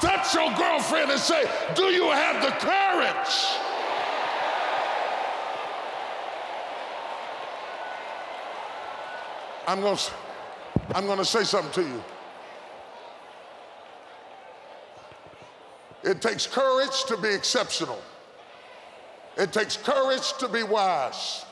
Touch 0.00 0.34
your 0.34 0.52
girlfriend 0.56 1.10
and 1.10 1.20
say, 1.20 1.44
Do 1.74 1.84
you 1.84 2.10
have 2.10 2.42
the 2.42 2.50
courage? 2.58 3.36
I'm 9.66 9.80
going 9.80 9.96
to 9.96 10.12
I'm 10.94 11.06
going 11.06 11.18
to 11.18 11.24
say 11.24 11.44
something 11.44 11.84
to 11.84 11.88
you. 11.88 12.02
It 16.02 16.20
takes 16.20 16.46
courage 16.46 17.04
to 17.04 17.16
be 17.16 17.28
exceptional. 17.28 18.00
It 19.36 19.52
takes 19.52 19.76
courage 19.76 20.32
to 20.38 20.48
be 20.48 20.62
wise. 20.62 21.44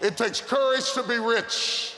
It 0.00 0.16
takes 0.16 0.40
courage 0.40 0.92
to 0.92 1.02
be 1.02 1.18
rich. 1.18 1.94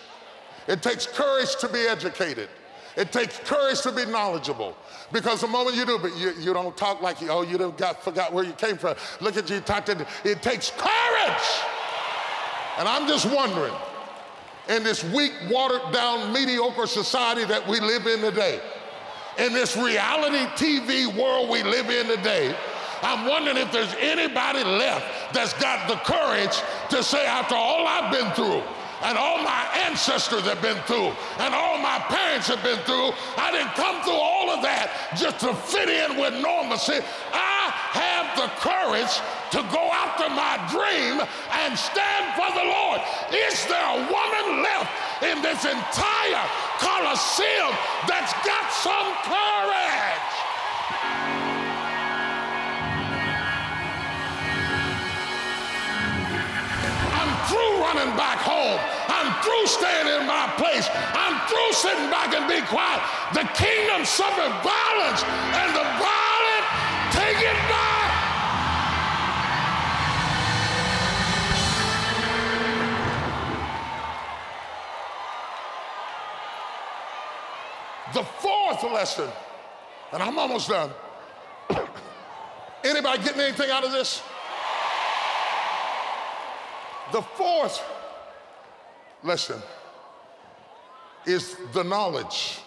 It 0.67 0.83
takes 0.83 1.07
courage 1.07 1.57
to 1.57 1.69
be 1.69 1.81
educated. 1.81 2.49
It 2.97 3.11
takes 3.11 3.39
courage 3.41 3.81
to 3.83 3.93
be 3.93 4.05
knowledgeable. 4.07 4.77
Because 5.13 5.41
the 5.41 5.49
moment 5.49 5.77
you 5.77 5.85
do, 5.85 5.99
but 5.99 6.17
you, 6.17 6.33
you 6.39 6.53
don't 6.53 6.77
talk 6.77 7.03
like 7.03 7.21
you, 7.21 7.29
oh, 7.31 7.43
you 7.43 7.59
don't 7.59 7.77
got, 7.77 8.03
forgot 8.03 8.33
where 8.33 8.45
you 8.45 8.53
came 8.53 8.79
from. 8.79 8.95
Look 9.21 9.37
at 9.37 9.51
you, 9.51 9.61
talk 9.61 9.85
to, 9.87 10.07
it 10.25 10.43
takes 10.43 10.71
courage. 10.71 11.43
And 12.79 12.89
I'm 12.89 13.07
just 13.09 13.27
wondering, 13.27 13.75
in 14.69 14.83
this 14.83 15.05
weak, 15.05 15.33
watered 15.51 15.93
down, 15.93 16.33
mediocre 16.33 16.87
society 16.87 17.45
that 17.45 17.67
we 17.67 17.81
live 17.81 18.07
in 18.07 18.21
today, 18.21 18.61
in 19.39 19.53
this 19.53 19.77
reality 19.77 20.45
TV 20.55 21.07
world 21.17 21.51
we 21.51 21.63
live 21.63 21.91
in 21.91 22.07
today, 22.07 22.55
I'm 23.03 23.29
wondering 23.29 23.59
if 23.59 23.71
there's 23.71 23.95
anybody 23.99 24.65
left 24.65 25.35
that's 25.35 25.53
got 25.55 25.89
the 25.89 25.97
courage 25.97 26.57
to 26.91 27.03
say, 27.03 27.27
after 27.27 27.55
all 27.55 27.87
I've 27.87 28.11
been 28.11 28.33
through, 28.33 28.63
and 29.03 29.19
all 29.19 29.43
my 29.43 29.67
ancestors 29.87 30.43
have 30.43 30.63
been 30.63 30.79
through 30.85 31.13
and 31.39 31.55
all 31.55 31.79
my 31.79 31.99
parents 32.09 32.47
have 32.49 32.63
been 32.63 32.79
through. 32.87 33.11
I 33.37 33.51
didn't 33.51 33.75
come 33.75 34.03
through 34.03 34.21
all 34.21 34.51
of 34.51 34.63
that 34.63 35.15
just 35.17 35.41
to 35.41 35.55
fit 35.55 35.89
in 35.89 36.17
with 36.19 36.35
normalcy. 36.41 37.01
I 37.33 37.73
have 37.99 38.27
the 38.39 38.49
courage 38.61 39.15
to 39.55 39.63
go 39.71 39.83
after 39.91 40.27
my 40.31 40.59
dream 40.71 41.23
and 41.63 41.79
stand 41.79 42.25
for 42.35 42.51
the 42.55 42.67
Lord. 42.67 43.01
Is 43.31 43.59
there 43.67 43.89
a 43.95 44.01
woman 44.07 44.63
left 44.63 44.91
in 45.23 45.43
this 45.43 45.65
entire 45.65 46.47
Coliseum 46.83 47.73
that's 48.07 48.35
got 48.43 48.67
some 48.71 49.09
courage? 49.23 50.44
Running 57.95 58.17
back 58.17 58.39
home. 58.39 58.79
I'm 59.09 59.31
through 59.43 59.67
staying 59.67 60.09
in 60.21 60.27
my 60.27 60.53
place. 60.57 60.89
I'm 60.93 61.39
through 61.49 61.73
sitting 61.73 62.11
back 62.11 62.35
and 62.35 62.49
be 62.49 62.61
quiet. 62.67 63.01
The 63.33 63.47
kingdom 63.55 64.05
suffered 64.05 64.53
violence, 64.63 65.23
and 65.23 65.71
the 65.75 65.87
violent 66.03 66.65
take 67.13 67.39
it 67.39 67.59
back. 67.71 68.11
The 78.13 78.23
fourth 78.23 78.83
lesson, 78.93 79.31
and 80.13 80.23
I'm 80.23 80.39
almost 80.39 80.69
done. 80.69 80.91
Anybody 82.85 83.23
getting 83.23 83.41
anything 83.41 83.71
out 83.71 83.85
of 83.85 83.93
this? 83.93 84.23
The 87.15 87.23
fourth 87.23 87.81
lesson 89.23 89.63
is 91.25 91.57
the 91.73 91.85
knowledge. 91.85 92.59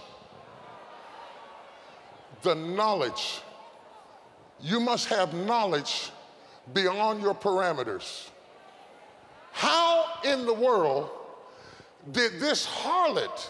The 2.43 2.55
knowledge. 2.55 3.41
You 4.61 4.79
must 4.79 5.09
have 5.09 5.33
knowledge 5.33 6.11
beyond 6.73 7.21
your 7.21 7.35
parameters. 7.35 8.29
How 9.51 10.05
in 10.23 10.45
the 10.45 10.53
world 10.53 11.09
did 12.13 12.39
this 12.39 12.65
harlot 12.65 13.49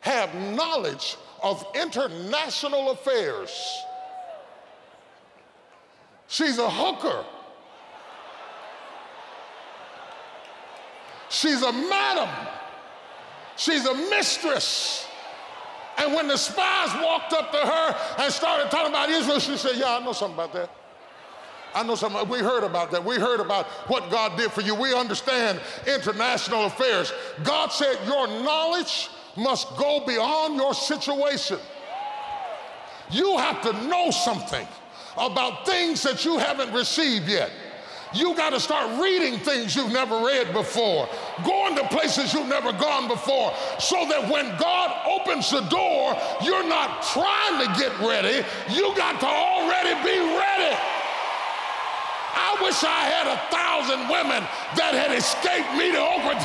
have 0.00 0.34
knowledge 0.34 1.18
of 1.42 1.62
international 1.74 2.92
affairs? 2.92 3.50
She's 6.26 6.56
a 6.56 6.70
hooker. 6.70 7.22
She's 11.32 11.62
a 11.62 11.72
madam. 11.72 12.28
She's 13.56 13.86
a 13.86 13.94
mistress. 13.94 15.06
And 15.96 16.12
when 16.12 16.28
the 16.28 16.36
spies 16.36 16.90
walked 17.02 17.32
up 17.32 17.50
to 17.52 17.58
her 17.58 17.96
and 18.18 18.32
started 18.32 18.70
talking 18.70 18.90
about 18.90 19.08
Israel, 19.08 19.38
she 19.38 19.56
said, 19.56 19.76
Yeah, 19.76 19.96
I 19.96 20.04
know 20.04 20.12
something 20.12 20.34
about 20.34 20.52
that. 20.52 20.70
I 21.74 21.82
know 21.84 21.94
some, 21.94 22.28
we 22.28 22.40
heard 22.40 22.64
about 22.64 22.90
that. 22.90 23.02
We 23.02 23.16
heard 23.16 23.40
about 23.40 23.66
what 23.88 24.10
God 24.10 24.36
did 24.36 24.52
for 24.52 24.60
you. 24.60 24.74
We 24.74 24.94
understand 24.94 25.58
international 25.86 26.66
affairs. 26.66 27.14
God 27.42 27.72
said 27.72 27.96
your 28.04 28.26
knowledge 28.26 29.08
must 29.34 29.74
go 29.78 30.04
beyond 30.06 30.56
your 30.56 30.74
situation. 30.74 31.58
You 33.10 33.38
have 33.38 33.62
to 33.62 33.72
know 33.86 34.10
something 34.10 34.66
about 35.16 35.64
things 35.64 36.02
that 36.02 36.26
you 36.26 36.36
haven't 36.36 36.74
received 36.74 37.26
yet. 37.26 37.50
You 38.14 38.34
got 38.36 38.50
to 38.50 38.60
start 38.60 39.00
reading 39.00 39.38
things 39.38 39.74
you've 39.74 39.92
never 39.92 40.24
read 40.24 40.52
before, 40.52 41.08
going 41.44 41.76
to 41.76 41.88
places 41.88 42.34
you've 42.34 42.48
never 42.48 42.72
gone 42.72 43.08
before, 43.08 43.54
so 43.78 44.06
that 44.08 44.28
when 44.30 44.46
God 44.58 44.92
opens 45.08 45.50
the 45.50 45.62
door, 45.62 46.16
you're 46.44 46.68
not 46.68 47.02
trying 47.12 47.64
to 47.64 47.68
get 47.80 47.92
ready. 48.00 48.44
You 48.68 48.94
got 48.96 49.18
to 49.20 49.26
already 49.26 49.94
be 50.04 50.18
ready. 50.18 50.76
I 52.34 52.56
wish 52.60 52.84
I 52.84 53.04
had 53.08 53.26
a 53.28 53.38
thousand 53.48 54.08
women 54.08 54.44
that 54.76 54.92
had 54.92 55.16
escaped 55.16 55.72
me 55.76 55.92
to 55.92 56.00
Oakland. 56.00 56.40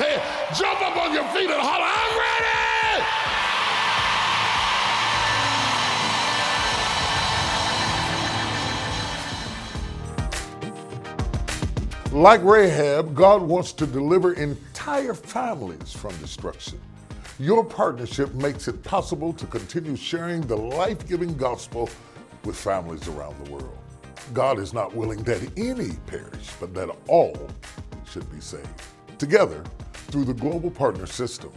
Jump 0.55 0.81
up 0.81 0.95
on 0.95 1.13
your 1.13 1.27
feet 1.35 1.49
and 1.49 1.59
holler, 1.59 1.83
I'm 1.83 2.13
ready! 2.17 3.36
Like 12.13 12.41
Rahab, 12.41 13.13
God 13.13 13.41
wants 13.41 13.73
to 13.73 13.85
deliver 13.85 14.31
entire 14.31 15.13
families 15.13 15.91
from 15.91 16.15
destruction. 16.17 16.79
Your 17.37 17.65
partnership 17.65 18.33
makes 18.33 18.69
it 18.69 18.81
possible 18.81 19.33
to 19.33 19.45
continue 19.45 19.97
sharing 19.97 20.39
the 20.41 20.55
life 20.55 21.05
giving 21.05 21.35
gospel 21.35 21.89
with 22.45 22.55
families 22.55 23.09
around 23.09 23.45
the 23.45 23.51
world. 23.51 23.77
God 24.33 24.57
is 24.57 24.73
not 24.73 24.95
willing 24.95 25.21
that 25.23 25.41
any 25.57 25.91
perish, 26.05 26.49
but 26.61 26.73
that 26.75 26.89
all 27.09 27.49
should 28.09 28.31
be 28.31 28.39
saved. 28.39 28.67
Together, 29.17 29.61
through 29.91 30.23
the 30.23 30.33
Global 30.33 30.71
Partner 30.71 31.07
System, 31.07 31.51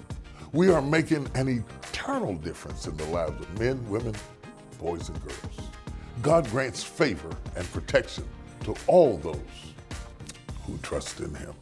we 0.50 0.68
are 0.68 0.82
making 0.82 1.30
an 1.36 1.64
eternal 1.82 2.34
difference 2.34 2.88
in 2.88 2.96
the 2.96 3.06
lives 3.06 3.40
of 3.40 3.58
men, 3.60 3.88
women, 3.88 4.16
boys, 4.80 5.08
and 5.10 5.22
girls. 5.22 5.70
God 6.22 6.50
grants 6.50 6.82
favor 6.82 7.30
and 7.54 7.72
protection 7.72 8.24
to 8.64 8.74
all 8.88 9.16
those 9.18 9.38
who 10.70 10.78
trust 10.78 11.20
in 11.20 11.34
him. 11.34 11.54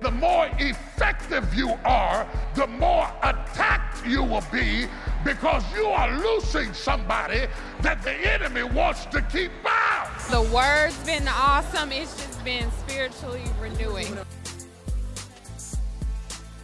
The 0.00 0.10
more 0.10 0.48
effective 0.58 1.52
you 1.54 1.76
are, 1.84 2.26
the 2.54 2.66
more 2.66 3.10
attacked 3.22 4.06
you 4.06 4.22
will 4.22 4.44
be 4.52 4.86
because 5.24 5.64
you 5.74 5.86
are 5.86 6.16
losing 6.18 6.72
somebody 6.72 7.46
that 7.82 8.02
the 8.02 8.12
enemy 8.12 8.62
wants 8.62 9.06
to 9.06 9.22
keep 9.22 9.50
bound. 9.64 10.08
The 10.30 10.42
word's 10.54 10.96
been 11.04 11.26
awesome. 11.26 11.90
It's 11.90 12.16
just 12.16 12.44
been 12.44 12.70
spiritually 12.72 13.44
renewing. 13.60 14.16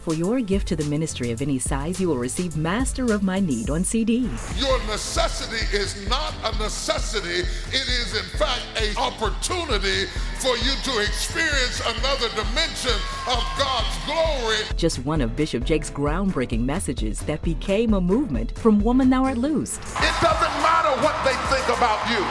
For 0.05 0.13
your 0.13 0.39
gift 0.39 0.67
to 0.67 0.75
the 0.75 0.85
ministry 0.85 1.31
of 1.31 1.41
any 1.41 1.57
size, 1.57 1.99
you 1.99 2.09
will 2.09 2.19
receive 2.19 2.55
Master 2.55 3.11
of 3.11 3.23
My 3.23 3.39
Need 3.39 3.71
on 3.71 3.83
CD. 3.83 4.29
Your 4.55 4.77
necessity 4.85 5.65
is 5.75 6.07
not 6.07 6.31
a 6.43 6.55
necessity. 6.59 7.39
It 7.73 7.87
is, 7.89 8.13
in 8.13 8.37
fact, 8.37 8.61
an 8.77 8.95
opportunity 8.97 10.05
for 10.37 10.55
you 10.57 10.77
to 10.83 10.99
experience 11.01 11.81
another 11.97 12.29
dimension 12.37 12.93
of 13.25 13.41
God's 13.57 13.97
glory. 14.05 14.77
Just 14.77 15.03
one 15.05 15.21
of 15.21 15.35
Bishop 15.35 15.63
Jakes' 15.63 15.89
groundbreaking 15.89 16.63
messages 16.63 17.21
that 17.21 17.41
became 17.41 17.95
a 17.95 17.99
movement 17.99 18.55
from 18.59 18.81
Woman 18.81 19.09
Thou 19.09 19.23
Art 19.25 19.39
Loosed. 19.39 19.81
It 19.81 20.15
doesn't 20.21 20.55
matter 20.61 21.01
what 21.01 21.17
they 21.25 21.33
think 21.49 21.65
about 21.75 21.97
you. 22.13 22.21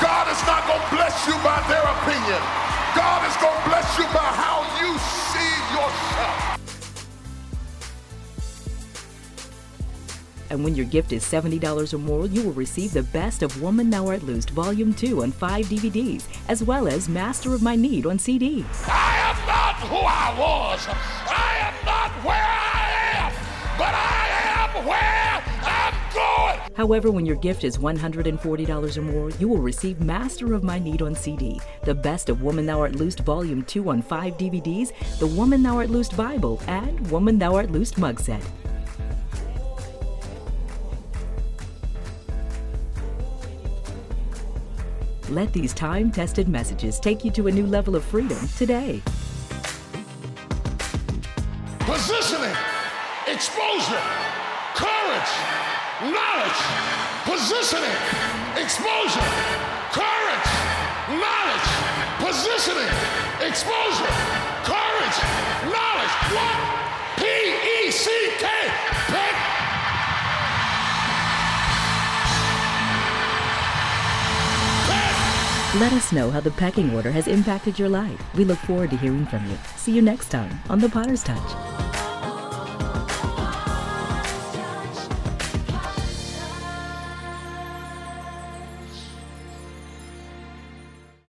God 0.00 0.24
is 0.32 0.40
not 0.46 0.66
going 0.66 0.80
to 0.80 0.96
bless 0.96 1.26
you 1.26 1.34
by 1.44 1.60
their 1.68 1.84
opinion. 1.84 2.40
God 2.96 3.28
is 3.28 3.36
going 3.36 3.60
to 3.60 3.68
bless 3.68 3.98
you 3.98 4.04
by 4.04 4.24
how 4.24 4.64
you 4.80 4.96
see 4.96 5.52
yourself. 5.76 6.43
And 10.54 10.62
when 10.62 10.76
your 10.76 10.86
gift 10.86 11.12
is 11.12 11.24
$70 11.24 11.92
or 11.92 11.98
more, 11.98 12.26
you 12.26 12.40
will 12.44 12.52
receive 12.52 12.92
the 12.92 13.02
Best 13.02 13.42
of 13.42 13.60
Woman 13.60 13.90
Thou 13.90 14.06
Art 14.06 14.22
Loosed 14.22 14.50
Volume 14.50 14.94
2 14.94 15.24
on 15.24 15.32
5 15.32 15.66
DVDs, 15.66 16.28
as 16.46 16.62
well 16.62 16.86
as 16.86 17.08
Master 17.08 17.54
of 17.54 17.60
My 17.60 17.74
Need 17.74 18.06
on 18.06 18.20
CD. 18.20 18.64
I 18.86 19.16
am 19.18 19.46
not 19.48 19.74
who 19.88 19.96
I 19.96 20.38
was. 20.38 20.86
I 20.86 21.56
am 21.58 21.74
not 21.84 22.12
where 22.24 22.36
I 22.36 22.86
am, 23.16 23.32
but 23.76 23.94
I 23.96 24.28
am 24.54 24.86
where 24.86 25.42
I'm 25.64 25.94
going. 26.14 26.72
However, 26.76 27.10
when 27.10 27.26
your 27.26 27.34
gift 27.34 27.64
is 27.64 27.78
$140 27.78 28.96
or 28.96 29.02
more, 29.02 29.30
you 29.30 29.48
will 29.48 29.58
receive 29.58 30.00
Master 30.00 30.54
of 30.54 30.62
My 30.62 30.78
Need 30.78 31.02
on 31.02 31.16
CD, 31.16 31.60
the 31.82 31.96
Best 31.96 32.28
of 32.28 32.42
Woman 32.42 32.64
Thou 32.64 32.78
Art 32.78 32.94
Loosed 32.94 33.18
Volume 33.20 33.64
2 33.64 33.90
on 33.90 34.02
5 34.02 34.38
DVDs, 34.38 34.92
the 35.18 35.26
Woman 35.26 35.64
Thou 35.64 35.78
Art 35.78 35.90
Loosed 35.90 36.16
Bible, 36.16 36.62
and 36.68 37.10
Woman 37.10 37.40
Thou 37.40 37.56
Art 37.56 37.72
Loosed 37.72 37.98
mug 37.98 38.20
set. 38.20 38.40
Let 45.30 45.54
these 45.54 45.72
time 45.72 46.10
tested 46.10 46.48
messages 46.48 47.00
take 47.00 47.24
you 47.24 47.30
to 47.30 47.46
a 47.46 47.50
new 47.50 47.64
level 47.66 47.96
of 47.96 48.04
freedom 48.04 48.38
today. 48.58 49.00
Positioning, 51.80 52.54
exposure, 53.26 54.04
courage, 54.76 55.32
knowledge, 56.12 56.60
positioning, 57.24 57.96
exposure, 58.60 59.28
courage, 59.96 60.50
knowledge, 61.08 61.68
positioning, 62.20 62.92
exposure, 63.40 64.12
courage, 64.68 65.18
knowledge. 65.72 66.14
What? 66.36 66.56
P 67.16 67.24
E 67.24 67.90
C 67.90 68.10
K. 68.38 68.46
Let 75.80 75.92
us 75.92 76.12
know 76.12 76.30
how 76.30 76.38
the 76.38 76.52
pecking 76.52 76.94
order 76.94 77.10
has 77.10 77.26
impacted 77.26 77.80
your 77.80 77.88
life. 77.88 78.22
We 78.36 78.44
look 78.44 78.58
forward 78.58 78.90
to 78.90 78.96
hearing 78.96 79.26
from 79.26 79.44
you. 79.50 79.58
See 79.74 79.90
you 79.90 80.02
next 80.02 80.28
time 80.28 80.60
on 80.70 80.78
The 80.78 80.88
Potter's 80.88 81.24
Touch. 81.24 81.83